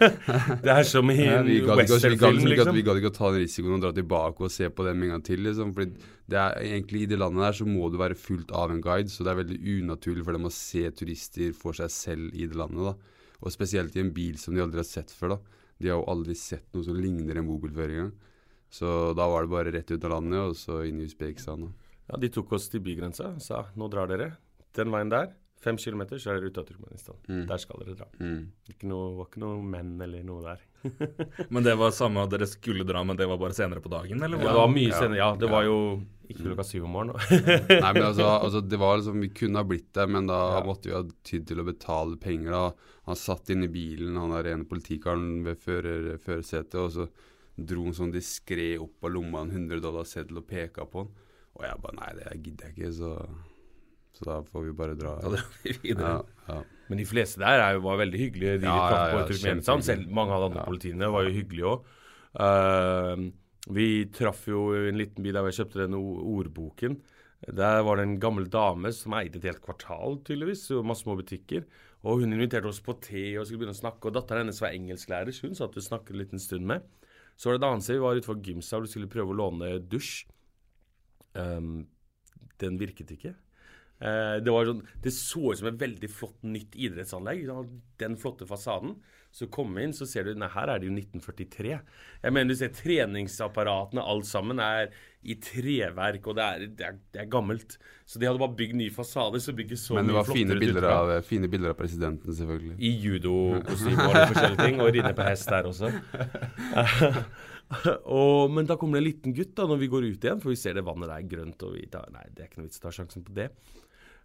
[0.64, 2.74] Det er som i en westernfilm, liksom.
[2.76, 5.14] vi gadd ikke å ta den risikoen og dra tilbake og se på dem en
[5.14, 5.40] gang til.
[5.46, 5.72] liksom.
[5.74, 5.96] Fordi
[6.30, 9.10] det er egentlig I det landet der så må du være fullt av en guide,
[9.10, 12.60] så det er veldig unaturlig for dem å se turister for seg selv i det
[12.60, 12.92] landet.
[12.92, 13.32] da.
[13.44, 15.34] Og spesielt i en bil som de aldri har sett før.
[15.34, 15.40] da.
[15.80, 18.12] De har jo aldri sett noe som ligner en bobil før engang.
[18.74, 21.66] Så da var det bare rett ut av landet og så inn i Usbekistan.
[21.66, 21.72] da.
[22.10, 24.36] Ja, De tok oss til bygrensa og sa nå drar dere
[24.76, 25.32] den veien der.
[25.62, 27.16] Fem kilometer, så er dere ute av Turkmenistan.
[27.28, 27.44] Mm.
[27.48, 28.06] Der skal dere dra.
[28.20, 28.40] Mm.
[28.68, 30.64] Ikke noe, var ikke noe menn eller noe der.
[31.54, 34.20] Men det var samme at dere skulle dra, men det var bare senere på dagen,
[34.20, 34.36] eller?
[34.42, 35.16] Ja, det var mye senere.
[35.16, 35.76] Ja, det var jo
[36.28, 37.16] ikke klokka syv om morgenen.
[37.70, 40.60] Nei, men altså, altså, det var liksom, Vi kunne ha blitt der, men da Ja.
[40.66, 42.50] måtte vi ha tid til å betale penger.
[42.52, 42.90] da.
[43.08, 47.08] Han satt inne i bilen, han der ene politikaren ved fører, førersetet, og så
[47.56, 51.12] dro han sånn diskré opp av lomma en 100 dollar seddel og peka på han.
[51.56, 53.10] Og jeg bare Nei, det gidder jeg ikke, så,
[54.14, 55.16] så da får vi bare dra.
[55.22, 56.12] Da drar vi videre.
[56.48, 56.60] Ja, ja.
[56.88, 58.58] Men de fleste der er jo, var veldig hyggelige.
[58.62, 59.82] De Ja, vi traff på i Turkmenistan.
[59.86, 60.68] Selv mange av de andre Ja.
[60.68, 63.32] politiene var jo hyggelige òg.
[63.74, 66.98] vi traff jo en liten by der vi kjøpte den ordboken.
[67.44, 71.16] Der var det en gammel dame som eide et helt kvartal, tydeligvis, og masse små
[71.20, 71.64] butikker.
[72.04, 74.08] Og hun inviterte oss på te og skulle begynne å snakke.
[74.08, 76.84] Og datteren hennes var engelsklærer, så hun satt og snakket en liten stund med.
[77.36, 79.70] Så var det et annet sted vi var utenfor gymsal og skulle prøve å låne
[79.90, 80.26] dusj.
[81.34, 81.86] Um,
[82.62, 83.34] den virket ikke.
[84.02, 87.46] Eh, det, var sånn, det så ut som et veldig flott nytt idrettsanlegg.
[88.00, 88.96] Den flotte fasaden.
[89.34, 91.70] Så kom vi inn, så ser du Nei, her er det jo 1943.
[92.22, 94.92] Jeg mener, du ser treningsapparatene, alt sammen, er
[95.26, 97.74] i treverk, og det er, det er, det er gammelt.
[98.06, 100.86] Så de hadde bare bygd ny fasade, så bygget så Men det var fine bilder,
[100.86, 102.76] av, fine bilder av presidenten, selvfølgelig.
[102.78, 105.90] I judokostyme og forskjellige ting, og ridde på hest der også.
[108.20, 110.54] og, men da kommer det en liten gutt da når vi går ut igjen, for
[110.54, 112.70] vi ser det vannet der er grønt, og vi tar, nei, det er ikke noe
[112.70, 113.50] vits å ta sjansen på det.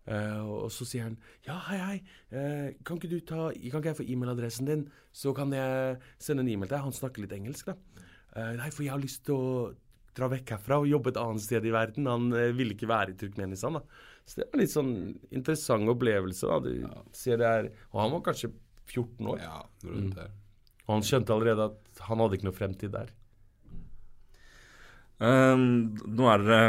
[0.10, 1.98] Eh, og så sier han ja, hei, hei,
[2.34, 6.42] uh, kan ikke du ta Kan ikke jeg få e-mailadressen din, så kan jeg sende
[6.42, 6.86] en e-mail til deg?
[6.88, 8.06] Han snakker litt engelsk, da.
[8.34, 9.52] Uh, nei, for jeg har lyst til å
[10.18, 12.10] dra vekk herfra og jobbe et annet sted i verden.
[12.10, 13.84] Han ville ikke være i Turkmenistan, da.
[14.26, 14.96] Så det var en litt sånn
[15.30, 16.58] interessant opplevelse, da.
[16.66, 18.52] Du ser det er Og han var kanskje
[18.90, 19.40] 14 år.
[19.46, 20.34] Ja, rundt der.
[20.88, 23.14] Og han skjønte allerede at han hadde ikke noe fremtid der.
[25.20, 25.64] Ehm,
[26.08, 26.62] nå er dere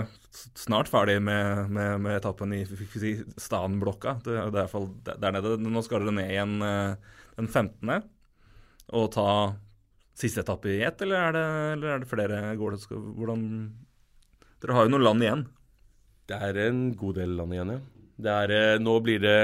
[0.58, 4.16] snart ferdig med, med, med etappen i si, Stanblokka.
[4.24, 5.56] Det er i hvert fall der nede.
[5.62, 8.08] Nå skal dere ned igjen eh, den 15.
[8.90, 9.28] og ta
[10.18, 11.46] siste etappe i ett, eller er det,
[11.76, 12.42] eller er det flere?
[12.58, 13.44] Det, skal, hvordan
[14.60, 15.46] Dere har jo noen land igjen.
[16.28, 17.80] Det er en god del land igjen, ja.
[18.20, 19.40] Det er, eh, nå blir det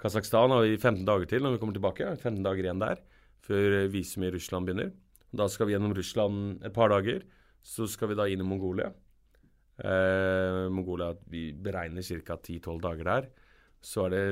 [0.00, 2.06] Kasakhstan har vi 15 dager til når vi kommer tilbake.
[2.16, 3.02] 15 dager igjen der
[3.44, 4.92] før eh, visum i Russland begynner.
[5.34, 7.22] Da skal vi gjennom Russland et par dager.
[7.64, 8.90] Så skal vi da inn i Mongolia.
[9.78, 12.36] Eh, Mongolia vi beregner ca.
[12.36, 13.30] 10-12 dager der.
[13.80, 14.26] Så er det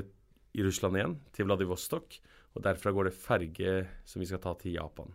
[0.52, 2.18] i Russland igjen, til Vladivostok.
[2.52, 3.74] Og derfra går det ferge
[4.04, 5.10] som vi skal ta til Japan.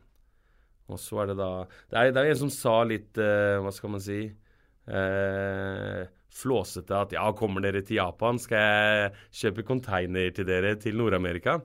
[0.88, 1.51] Og så er det da
[1.91, 6.03] Det er, det er en som sa litt eh, Hva skal man si eh,
[6.38, 11.55] Flåsete at ja, kommer dere til Japan, skal jeg kjøpe container til dere til Nord-Amerika.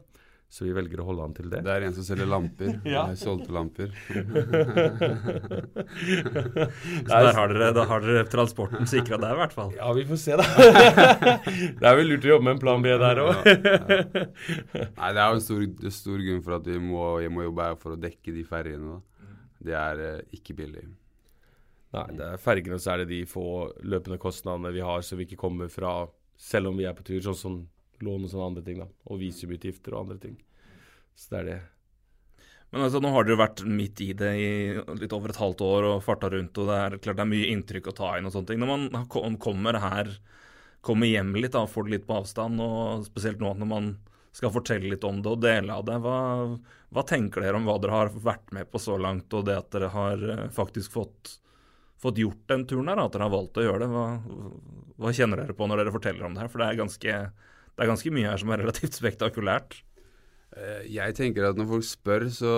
[0.53, 1.63] Så vi velger å holde an til det.
[1.65, 2.75] Det er en som selger lamper.
[2.93, 3.07] Ja.
[3.09, 3.89] Jeg solgte lamper.
[7.09, 9.73] Så der har dere, da har dere transporten sikra der, i hvert fall.
[9.79, 10.45] Ja, vi får se, da.
[10.45, 13.33] det er vel lurt å jobbe med en plan B der òg.
[13.49, 15.65] Nei, det er jo en stor,
[15.97, 19.01] stor grunn for at vi må, jeg må jobbe her for å dekke de ferjene.
[19.63, 20.85] Det er eh, ikke billig.
[21.97, 23.47] Nei, det er fergene, så er det de få
[23.89, 26.03] løpende kostnadene vi har, så vi ikke kommer fra
[26.37, 27.63] selv om vi er på tur, sånn som
[28.05, 28.89] lån og sånne andre ting, da.
[29.11, 30.37] Og visumutgifter og andre ting.
[31.19, 31.61] Så det er det.
[32.73, 34.53] Men altså, nå har dere vært midt i det i
[34.97, 37.51] litt over et halvt år og farta rundt, og det er klart det er mye
[37.53, 38.63] inntrykk å ta inn og sånne ting.
[38.63, 40.09] Når man kommer her,
[40.81, 43.93] kommer hjem litt, da, får det litt på avstand, og spesielt nå når man
[44.33, 46.17] skal fortelle litt om det og dele av det, hva,
[46.97, 49.69] hva tenker dere om hva dere har vært med på så langt, og det at
[49.75, 51.37] dere har eh, faktisk fått,
[52.01, 53.91] fått gjort den turen her, at dere har valgt å gjøre det?
[53.93, 54.07] Hva,
[55.05, 56.53] hva kjenner dere på når dere forteller om det her?
[56.53, 57.19] For det er ganske,
[57.77, 59.79] det er ganske mye her som er relativt spektakulært.
[60.57, 62.53] Eh, Jeg tenker at når folk spør, så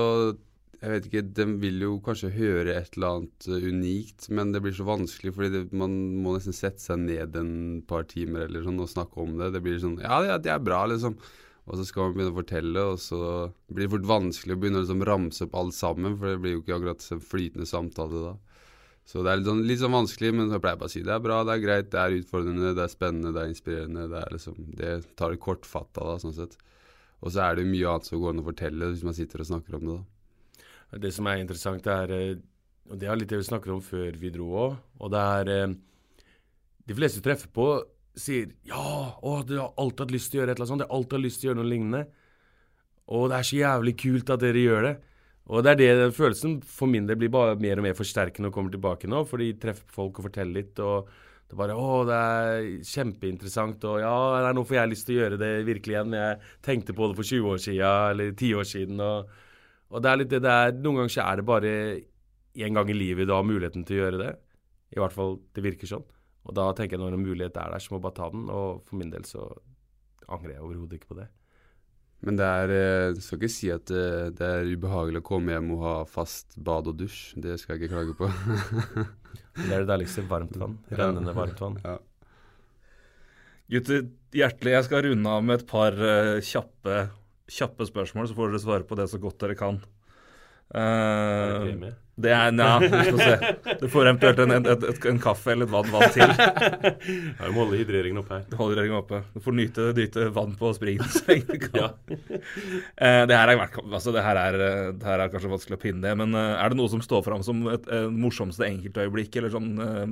[0.84, 4.60] jeg vet ikke, De vil jo kanskje høre et eller annet eh, unikt, men det
[4.64, 5.94] blir så vanskelig, fordi det, man
[6.24, 7.54] må nesten sette seg ned en
[7.88, 9.52] par timer eller sånn og snakke om det.
[9.54, 11.16] Det blir sånn Ja, det, det er bra, liksom.
[11.64, 13.20] Og så skal man begynne å fortelle, og så
[13.72, 16.58] blir det fort vanskelig å begynne å liksom ramse opp alt sammen, for det blir
[16.58, 18.34] jo ikke akkurat en flytende samtale da.
[19.05, 21.02] Så det er litt sånn, litt sånn vanskelig, men så pleier jeg bare å si
[21.05, 24.07] det er bra, det er greit, det er utfordrende, det er spennende, det er inspirerende.
[24.09, 26.57] Det, er liksom, det tar det kortfatta, da, sånn sett.
[27.20, 29.50] Og så er det mye annet som går an å fortelle hvis man sitter og
[29.50, 30.11] snakker om det, da.
[31.05, 32.42] Det som er interessant, er eh,
[32.92, 34.74] Og det er litt det vi snakket om før vi dro òg.
[35.00, 35.74] Og det er eh,
[36.86, 37.66] De fleste du treffer på,
[38.14, 38.84] sier ja,
[39.18, 40.84] å, du har alltid hatt lyst til å gjøre et eller annet sånt.
[40.84, 42.02] du har alltid hatt lyst til å gjøre noe lignende.
[43.16, 44.94] Og det er så jævlig kult at dere gjør det.
[45.53, 48.49] Og det er det den følelsen for min del blir bare mer og mer forsterkende
[48.49, 51.11] og kommer tilbake nå, for de treffer folk og forteller litt, og
[51.45, 55.20] det er bare Å, det er kjempeinteressant, og ja, nå får jeg lyst til å
[55.20, 56.16] gjøre det virkelig igjen.
[56.16, 57.84] Jeg tenkte på det for 20 år siden,
[58.14, 59.36] eller 10 år siden, og,
[59.92, 61.74] og det er litt det det er Noen ganger så er det bare
[62.55, 64.32] én gang i livet du har muligheten til å gjøre det.
[64.97, 66.09] I hvert fall det virker sånn.
[66.49, 68.49] Og da tenker jeg når en mulighet er der, så må jeg bare ta den,
[68.49, 69.45] og for min del så
[70.32, 71.28] angrer jeg overhodet ikke på det.
[72.24, 75.74] Men det er Jeg skal ikke si at det, det, er ubehagelig å komme hjem
[75.76, 77.34] og ha fast bad og dusj.
[77.36, 78.30] Det skal jeg ikke klage på.
[79.58, 80.24] det er det deiligste.
[80.30, 80.78] Varmt vann.
[80.88, 81.80] Rennende varmt vann.
[81.84, 81.98] Ja.
[83.74, 84.06] Gutter,
[84.36, 84.74] hjertelig.
[84.76, 86.96] Jeg skal runde av med et par uh, kjappe,
[87.48, 89.80] kjappe, spørsmål, så får dere svare på det så godt dere kan.
[90.72, 91.94] Uh, det?
[92.14, 93.72] Det er Nja, vi skal se.
[93.80, 96.30] Du får eventuelt en, en, en, en kaffe eller et vann, vann til.
[97.34, 98.44] Ja, vi må holde hydreringen oppe her.
[98.46, 99.20] Du holder hydreringen oppe.
[99.34, 101.80] Du får nyte, nyte vann på springen så lenge du kan.
[101.80, 101.90] Ja.
[103.04, 104.56] Eh, det, her er, altså, det, her er,
[104.94, 107.24] det her er kanskje vanskelig å pinne det, men eh, er det noe som står
[107.26, 110.06] fram som et, et morsomste enkeltøyeblikk, eller sånn, eh,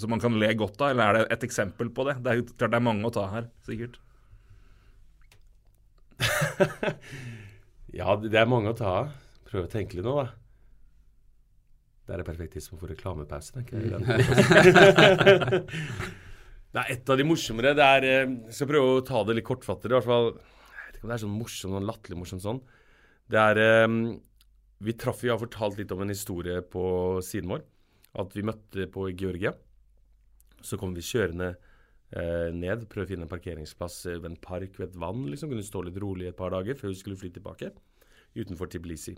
[0.00, 2.16] som man kan le godt av, eller er det et eksempel på det?
[2.24, 4.00] Det er klart det er mange å ta her, sikkert.
[8.00, 9.14] ja, det er mange å ta av.
[9.50, 10.28] Prøve å tenke litt nå, da.
[12.06, 13.90] Det er det perfekt tidspunkt for reklamepause, tenker jeg.
[16.80, 19.46] er et av de morsommere det er Jeg eh, skal prøve å ta det litt
[19.46, 19.92] kortfattere.
[19.94, 22.60] I hvert fall, jeg vet ikke om det er sånn morsomt, sånn latterlig morsomt sånn.
[23.30, 23.88] Det er eh,
[24.86, 26.84] Vi traff Vi har fortalt litt om en historie på
[27.26, 27.62] siden vår.
[28.22, 29.52] At vi møtte på Georgia.
[30.66, 34.86] Så kom vi kjørende eh, ned, prøvde å finne en parkeringsplass ved en park ved
[34.90, 35.22] et vann.
[35.30, 37.66] liksom, Kunne stå litt rolig et par dager før vi skulle fly tilbake.
[38.34, 39.14] Utenfor Tiblisi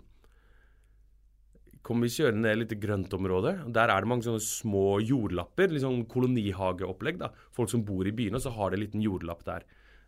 [1.83, 3.53] kommer vi kjørende ned litt lite grøntområde.
[3.75, 5.69] Der er det mange sånne små jordlapper.
[5.69, 7.17] litt sånn kolonihageopplegg.
[7.19, 7.29] da.
[7.51, 9.63] Folk som bor i byene, så har det en liten jordlapp der.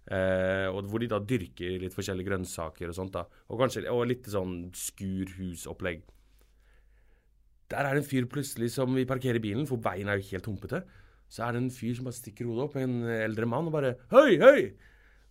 [0.07, 3.11] Eh, og Hvor de da dyrker litt forskjellige grønnsaker og sånt.
[3.11, 3.25] da.
[3.49, 6.03] Og kanskje og litt sånn skurhusopplegg.
[7.69, 10.45] Der er det en fyr plutselig som vi parkerer bilen, for veien er jo helt
[10.45, 10.83] humpete.
[11.27, 13.97] Så er det en fyr som bare stikker hodet opp, en eldre mann, og bare
[14.11, 14.73] Høy, høy!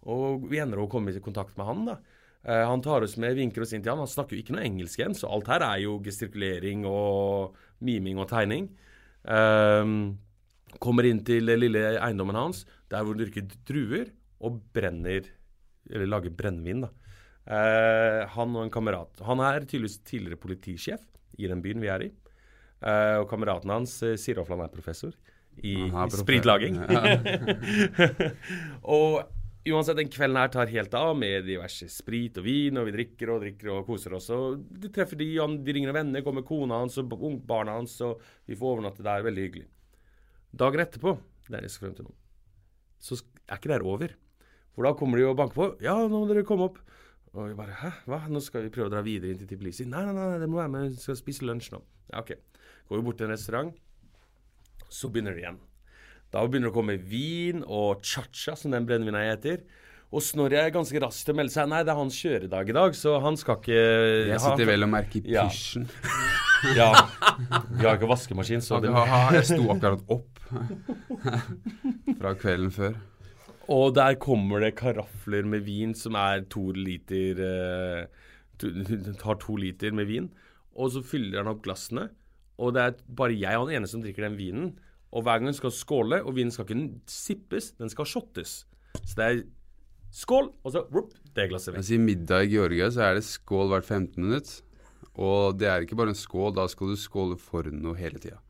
[0.05, 1.99] Og vi ender å komme i kontakt med han, da.
[2.45, 4.03] Uh, han tar oss med, vinker oss inn til han.
[4.05, 8.21] Han snakker jo ikke noe engelsk igjen, så alt her er jo gestikulering og miming
[8.21, 8.69] og tegning.
[9.25, 10.19] Um,
[10.83, 14.11] kommer inn til lille eiendommen hans, der hvor han dyrker druer
[14.45, 15.31] og brenner
[15.89, 16.91] Eller lager brennevin, da.
[17.45, 19.21] Uh, han og en kamerat.
[19.25, 21.03] Han er tydeligvis tidligere politisjef
[21.37, 22.11] i den byen vi er i.
[22.85, 25.13] og kameraten hans sier iallfall han er professor
[25.57, 26.77] i, i spritlaging.
[28.97, 29.25] og
[29.65, 33.31] Uansett, den kvelden her tar helt av med diverse sprit og vin, og vi drikker
[33.33, 34.27] og drikker og koser oss.
[34.35, 37.15] Og du treffer de, de ringer venner, kommer kona hans og
[37.49, 39.25] barna hans, og vi får overnatte der.
[39.25, 39.65] Veldig hyggelig.
[40.53, 41.17] Dagen etterpå,
[41.49, 42.13] det er jeg skal frem til nå,
[43.03, 44.15] så er ikke det her over.
[44.75, 45.67] For da kommer de og banker på.
[45.81, 46.81] 'Ja, nå må dere komme opp.'
[47.35, 48.21] Og vi bare 'Hæ, hva?
[48.29, 50.61] Nå skal vi prøve å dra videre inn til Tiblisi.' 'Nei, nei, nei, dere må
[50.61, 52.37] være med, vi skal spise lunsj nå.' Ja, OK.
[52.89, 53.75] Går vi bort til en restaurant,
[54.91, 55.61] så begynner det igjen.
[56.35, 59.63] Da begynner det å komme vin og cha-cha, som den brennevina heter.
[60.15, 61.69] Og Snorre er ganske rask til å melde seg.
[61.71, 63.79] Nei, det er hans kjøredag i dag, så han skal ikke
[64.33, 65.87] Jeg sitter vel og merker i pysjen.
[66.75, 66.91] Ja.
[66.91, 66.91] ja.
[67.71, 70.43] Vi har ikke vaskemaskin, så det Jeg sto akkurat opp
[72.21, 72.99] fra kvelden før.
[73.75, 78.25] Og der kommer det karafler med vin som er to liter uh,
[79.23, 80.29] Tar to liter med vin.
[80.75, 82.09] Og så fyller han opp glassene.
[82.59, 84.75] Og det er bare jeg og han ene som drikker den vinen.
[85.15, 88.65] Og hver gang skal skåle, og vinen skal ikke sippes, den skal shottes.
[89.01, 89.43] Så det er
[90.15, 91.83] skål, og så whoop, det glasset vekk.
[91.83, 94.57] Altså, I middag i Georgia så er det skål hvert 15 minutt.
[95.15, 98.41] Og det er ikke bare en skål, da skal du skåle for noe hele tida.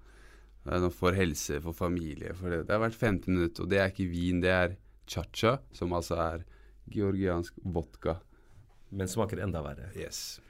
[0.65, 2.33] For helse, for familie.
[2.39, 2.63] For det.
[2.69, 4.79] det er hvert 15 minutter, og det er ikke vin, det er
[5.11, 6.47] cha-cha, som altså er
[6.93, 8.17] georgiansk vodka.
[8.95, 9.91] Men smaker enda verre.
[9.99, 10.41] Yes.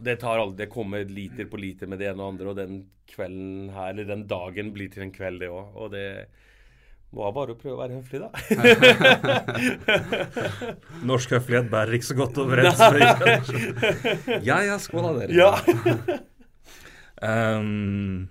[0.00, 2.80] Det, tar, aldri det kommer liter på liter med det ene og andre, og den
[3.10, 5.76] kvelden her, eller den dagen blir til en kveld, det òg.
[5.78, 6.06] Og det
[7.14, 8.30] var bare å prøve å være høflig, da.
[11.10, 12.80] Norsk høflighet bærer ikke så godt overens.
[14.42, 15.32] ja ja, skål da, dere.
[15.38, 15.52] Ja.
[17.60, 18.26] um,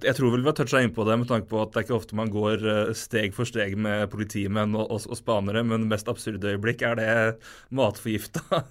[0.00, 1.98] jeg tror vel vi har toucha innpå det med tanke på at det er ikke
[1.98, 5.90] ofte man går eh, steg for steg med politimenn og, og, og spanere, men det
[5.92, 7.10] mest absurde øyeblikk er det
[7.76, 8.62] matforgifta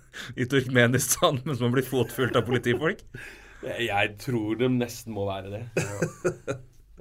[0.42, 3.06] i Turkmenistan mens man blir fotfulgt av politifolk.
[3.62, 5.64] Jeg, tror det nesten må være det.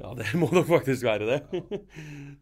[0.01, 1.39] Ja, det må nok faktisk være det.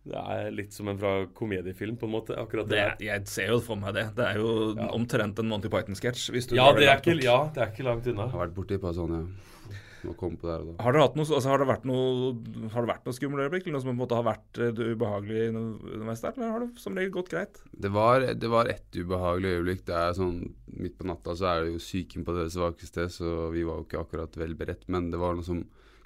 [0.08, 2.36] Det er litt som en fra komediefilm, på en måte.
[2.38, 2.84] akkurat det.
[3.00, 4.04] Det, jeg ser jo for meg det.
[4.18, 4.86] Det er jo Ja.
[4.94, 6.28] omtrent en Monty Python-sketsj.
[6.54, 8.28] Ja, ja, det er ikke langt unna.
[8.28, 9.57] Jeg har vært borti et par sånne, ja.
[10.02, 10.76] Det.
[10.84, 13.66] Har, hatt noe, altså, har det vært noe Har det vært noe skummelt øyeblikk?
[13.66, 16.36] Eller noe som på en måte har vært eh, ubehagelig underveis der?
[16.36, 17.62] Eller har det som regel gått greit?
[17.72, 19.82] Det var, det var et ubehagelig øyeblikk.
[19.88, 20.38] Det er sånn,
[20.78, 23.88] Midt på natta så er det jo psyken på deres svakeste, så vi var jo
[23.88, 24.86] ikke akkurat vel beredt.
[24.92, 25.64] Men det var noe som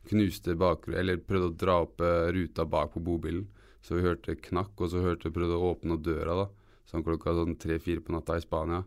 [0.09, 3.45] knuste bakgrunnen, eller prøvde å dra opp eh, ruta bak på bobilen.
[3.83, 6.49] Så vi hørte knakk, og så hørte prøvde å åpne døra da.
[6.89, 8.83] Sånn klokka sånn tre-fire på natta i Spania.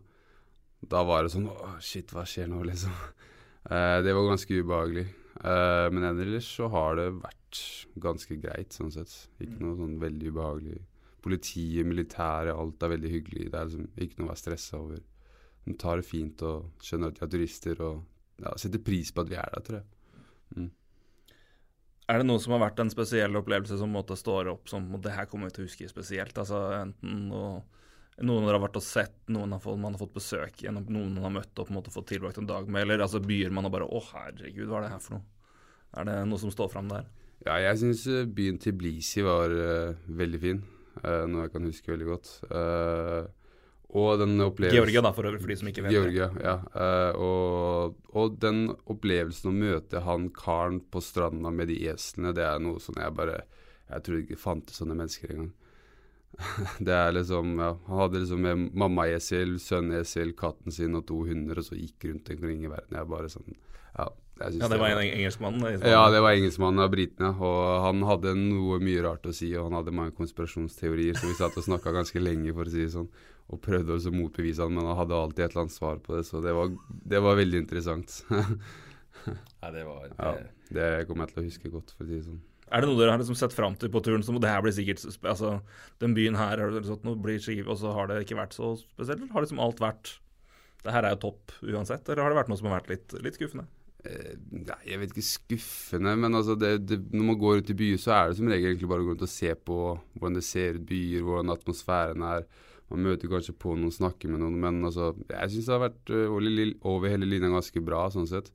[0.86, 2.92] Da var det sånn Å, shit, hva skjer nå, liksom?
[3.70, 5.06] Eh, det var ganske ubehagelig.
[5.44, 7.62] Eh, men ellers så har det vært
[8.02, 9.14] ganske greit, sånn sett.
[9.42, 10.80] Ikke noe sånn veldig ubehagelig.
[11.26, 13.50] Politiet, militæret, alt er veldig hyggelig.
[13.50, 15.02] Det er liksom ikke noe å være stressa over.
[15.66, 18.02] De tar det fint og skjønner at vi er turister og
[18.44, 20.68] ja, setter pris på at vi er der, tror jeg.
[22.06, 25.14] Er det noe som har vært en spesiell opplevelse som måtte stå opp som det
[25.16, 26.38] her kommer vi til å huske spesielt?
[26.38, 27.64] Altså enten noe,
[28.24, 31.34] noen har vært og sett, noen har fått, man har fått besøk gjennom, noen har
[31.34, 33.74] møtt og på en måte fått tilbrakt en dag med, eller altså byer man har
[33.74, 35.26] bare Å, herregud, hva er det her for noe?
[35.96, 37.10] Er det noe som står fram der?
[37.44, 40.62] Ja, jeg syns byen Tbilisi var uh, veldig fin.
[41.02, 42.32] uh, noe jeg kan huske veldig godt.
[42.48, 43.28] Uh,
[43.94, 45.98] og den opplevelsen Georgia, da, for øvrig, for de som ikke vet det.
[46.00, 46.56] Georgia, ja.
[46.74, 52.44] Eh, og, og den opplevelsen å møte han karen på stranda med de eslene, det
[52.44, 53.44] er noe sånn jeg bare
[53.86, 55.52] Jeg trodde ikke det fantes sånne mennesker engang.
[56.86, 61.60] det er liksom ja, Han hadde liksom med mammaesel, sønnesel, katten sin og to hunder,
[61.60, 62.98] og så gikk rundt omkring i verden.
[62.98, 63.54] Jeg bare sånn
[63.96, 65.62] Ja, Ja, det var en engelskmann?
[65.80, 69.70] ja, det var engelskmannen av britene, og han hadde noe mye rart å si, og
[69.70, 72.92] han hadde mange konspirasjonsteorier, så vi satt og snakka ganske lenge, for å si det
[72.92, 73.08] sånn,
[73.48, 76.18] og prøvde også å motbevise han, men han hadde alltid et eller annet svar på
[76.18, 76.68] det, så det var,
[77.14, 78.18] det var veldig interessant.
[79.62, 80.34] ja, det var ja,
[80.68, 82.44] det kommer jeg til å huske godt, for å si det sånn.
[82.66, 84.24] Er det noe dere har liksom sett fram til på turen?
[84.26, 85.60] Som det her blir sikkert altså,
[86.02, 88.74] Den byen her har det sånn, blir sikkert, og så har det ikke vært så
[88.80, 89.26] spesielt?
[89.32, 90.16] Har liksom alt vært
[90.82, 93.16] Det her er jo topp uansett, eller har det vært noe som har vært litt,
[93.22, 93.66] litt skuffende?
[94.06, 97.78] Eh, Nei, jeg vet ikke skuffende, men altså det, det, når man går ut i
[97.78, 99.78] byer, så er det som regel egentlig bare å gå rundt og se på
[100.18, 102.46] hvordan det ser ut byer, hvordan atmosfæren er.
[102.92, 106.14] Man møter kanskje på noen, snakker med noen, men altså, jeg syns det har vært
[106.14, 108.52] eh, over, over hele linja ganske bra, sånn sett.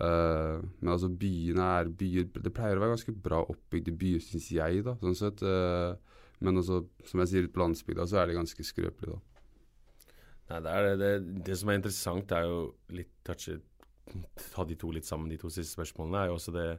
[0.00, 4.46] Eh, men altså, byene er byer Det pleier å være ganske bra oppbygde byer, syns
[4.54, 5.42] jeg, da, sånn sett.
[5.44, 5.92] Uh,
[6.40, 9.26] men altså, som jeg sier, ute på landsbygda så er det ganske skrøpelig, da.
[10.50, 12.62] Nei, det, det, det, det som er interessant, er jo
[12.96, 13.66] litt touchet
[14.50, 16.70] Ta de to litt sammen, de to siste spørsmålene, er jo også det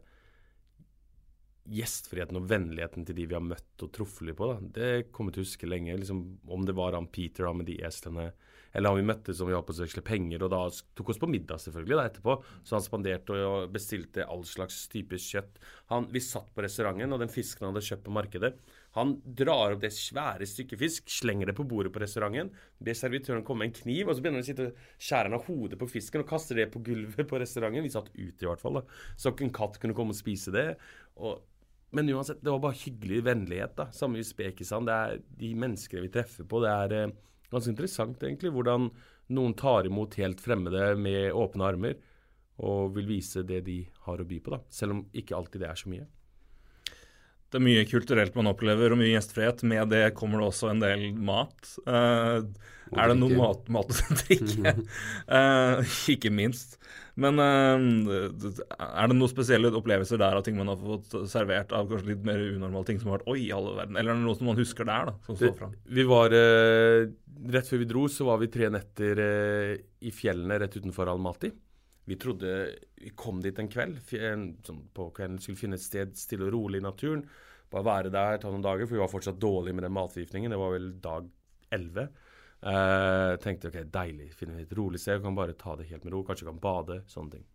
[1.71, 4.49] Gjestfriheten og vennligheten til de vi har møtt og truffet på.
[4.49, 5.93] da, Det kommer til å huske lenge.
[6.01, 8.31] liksom Om det var han Peter da, med de eslene,
[8.73, 10.61] eller han vi møttes som vi var på å veksle penger, og da
[10.97, 12.35] tok oss på middag selvfølgelig da etterpå.
[12.63, 15.59] Så han spanderte og bestilte all slags type kjøtt.
[15.91, 18.53] Han, vi satt på restauranten, og den fisken han hadde kjøpt på markedet
[18.95, 22.49] Han drar opp det svære stykket fisk, slenger det på bordet på restauranten,
[22.79, 25.45] ber servitøren komme med en kniv, og så begynner han å sitte og skjære av
[25.47, 27.85] hodet på fisken og kaster det på gulvet på restauranten.
[27.87, 28.99] Vi satt ute i hvert fall, da.
[29.15, 30.67] Så en katt kunne komme og spise det.
[31.19, 31.39] Og
[31.91, 33.75] men uansett, det var bare hyggelig vennlighet.
[33.75, 34.87] da, Samme i Spekisand.
[34.87, 36.61] Det er de menneskene vi treffer på.
[36.63, 37.15] Det er eh,
[37.51, 38.89] ganske interessant, egentlig, hvordan
[39.35, 41.99] noen tar imot helt fremmede med åpne armer
[42.61, 44.61] og vil vise det de har å by på, da.
[44.69, 46.07] Selv om ikke alltid det er så mye.
[47.51, 49.65] Det er mye kulturelt man opplever, og mye gjestfrihet.
[49.67, 51.73] Med det kommer det også en del mat.
[51.83, 52.47] Uh,
[52.95, 54.71] er det noe mat, mat å drikke?
[55.27, 55.81] Uh,
[56.13, 56.77] ikke minst.
[57.19, 61.91] Men uh, er det noen spesielle opplevelser der av ting man har fått servert av
[61.91, 63.99] kanskje litt mer unormale ting som har vært Oi, alle verden.
[63.99, 65.75] Eller er det noe som man husker der, da, som står fram?
[65.91, 66.37] Vi var
[67.51, 69.19] Rett før vi dro, så var vi tre netter
[70.05, 71.49] i fjellene rett utenfor Almaty.
[72.11, 74.01] Vi trodde Vi kom dit en kveld.
[74.67, 77.23] Sånn på kvelden skulle finne et sted stille og rolig i naturen.
[77.71, 80.51] Bare være der, ta noen dager, for vi var fortsatt dårlige med den matforgiftningen.
[80.51, 81.29] Det var vel dag
[81.71, 82.09] 11.
[82.61, 84.27] Eh, tenkte ok, deilig.
[84.35, 85.23] Finne et rolig sted.
[85.23, 86.25] Kan bare ta det helt med ro.
[86.27, 86.99] Kanskje kan bade.
[87.09, 87.47] Sånne ting.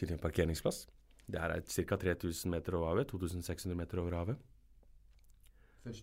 [0.00, 0.82] Finne en parkeringsplass.
[1.30, 2.00] Det her er ca.
[2.08, 3.12] 3000 meter over havet.
[3.14, 4.46] 2600 meter over havet.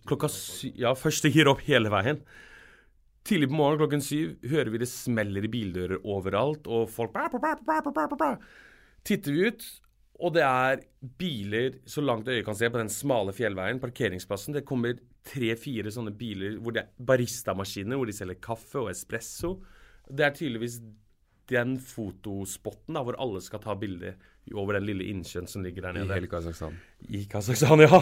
[0.07, 2.23] Klokka sy Ja, først gir opp hele veien.
[3.27, 7.17] Tidlig på morgenen klokken syv hører vi det smeller i bildører overalt, og folk.
[9.07, 9.65] Titter vi ut,
[10.23, 10.83] og det er
[11.19, 14.55] biler så langt øyet kan se på den smale fjellveien, parkeringsplassen.
[14.55, 14.95] Det kommer
[15.27, 19.57] tre-fire sånne biler hvor det er baristamaskiner, hvor de selger kaffe og espresso.
[20.07, 20.79] Det er tydeligvis
[21.49, 24.17] den fotospotten da, hvor alle skal ta bilder
[24.55, 26.15] over den lille innsjøen som ligger der I nede.
[26.15, 26.75] hele Kasakhstan.
[27.11, 27.99] I Kasakhstan, ja.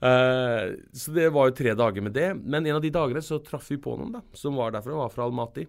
[0.00, 2.28] Uh, så det var jo tre dager med det.
[2.40, 5.12] Men en av de dagene så traff vi på noen da, som var derfra, var
[5.14, 5.66] fra Almaty.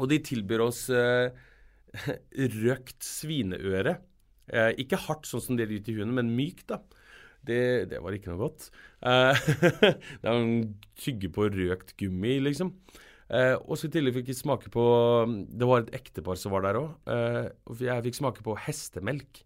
[0.00, 1.30] Og de tilbyr oss uh,
[2.64, 3.98] røkt svineøre.
[4.50, 6.82] Uh, ikke hardt sånn som det er til i hunden, men mykt, da.
[7.44, 8.70] Det, det var ikke noe godt.
[9.04, 12.70] Det er en tygge på røkt gummi, liksom.
[13.30, 14.82] Eh, og så i tillegg fikk jeg smake på
[15.48, 16.90] Det var et ektepar som var der òg.
[17.08, 19.44] Eh, og jeg fikk smake på hestemelk.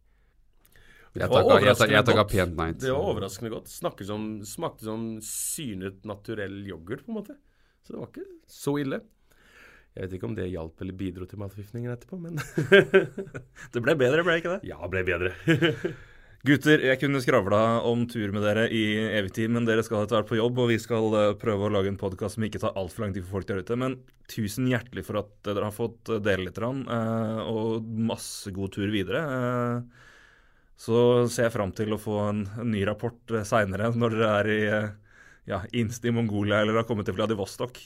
[1.19, 2.33] Jeg var takka- jeg overraskende takka- jeg takka godt.
[2.33, 2.73] pent nei.
[2.73, 3.69] Det var overraskende godt.
[4.07, 7.37] Som, smakte som synet naturell yoghurt, på en måte.
[7.83, 9.01] Så det var ikke så ille.
[9.97, 12.37] Jeg vet ikke om det hjalp eller bidro til matforgiftningen etterpå, men
[13.73, 14.69] Det ble bedre, ble det ikke det?
[14.69, 15.33] ja, det ble bedre.
[16.49, 18.83] Gutter, jeg kunne skravla om tur med dere i
[19.19, 21.73] evig tid, men dere skal etter hvert på jobb, og vi skal eh, prøve å
[21.75, 23.77] lage en podkast som ikke tar altfor lang tid for folk der ute.
[23.77, 23.99] Men
[24.33, 28.89] tusen hjertelig for at dere har fått eh, dele litt, eh, og masse god tur
[28.95, 29.21] videre.
[29.35, 30.09] Eh,
[30.79, 34.59] Så ser jeg fram til å få en, ny rapport seinere, når dere er i
[34.79, 34.91] eh,
[35.53, 37.83] ja, inst i Mongolia eller har kommet til Vladivostok.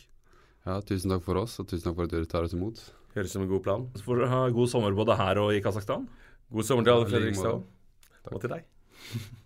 [0.69, 2.79] Ja, tusen takk for oss, og tusen takk for at dere tar oss imot.
[3.19, 3.91] Høres som en god plan.
[3.99, 6.07] Så får dere ha god sommer både her og i Kasakhstan.
[6.53, 7.65] God sommer til alle Fredrikstad
[8.29, 8.37] òg.
[8.37, 8.67] Og til deg.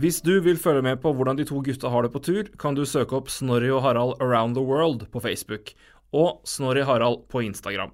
[0.00, 2.76] Hvis du vil følge med på hvordan de to gutta har det på tur, kan
[2.78, 5.74] du søke opp Snorri og Harald Around the World på Facebook
[6.14, 7.90] og Snorri Harald på Instagram.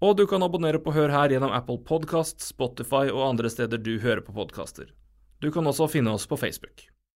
[0.00, 3.98] Og du kan abonnere på Hør her gjennom Apple Podkast, Spotify og andre steder du
[3.98, 4.88] hører på podkaster.
[5.42, 6.86] Du kan også finne oss på Facebook.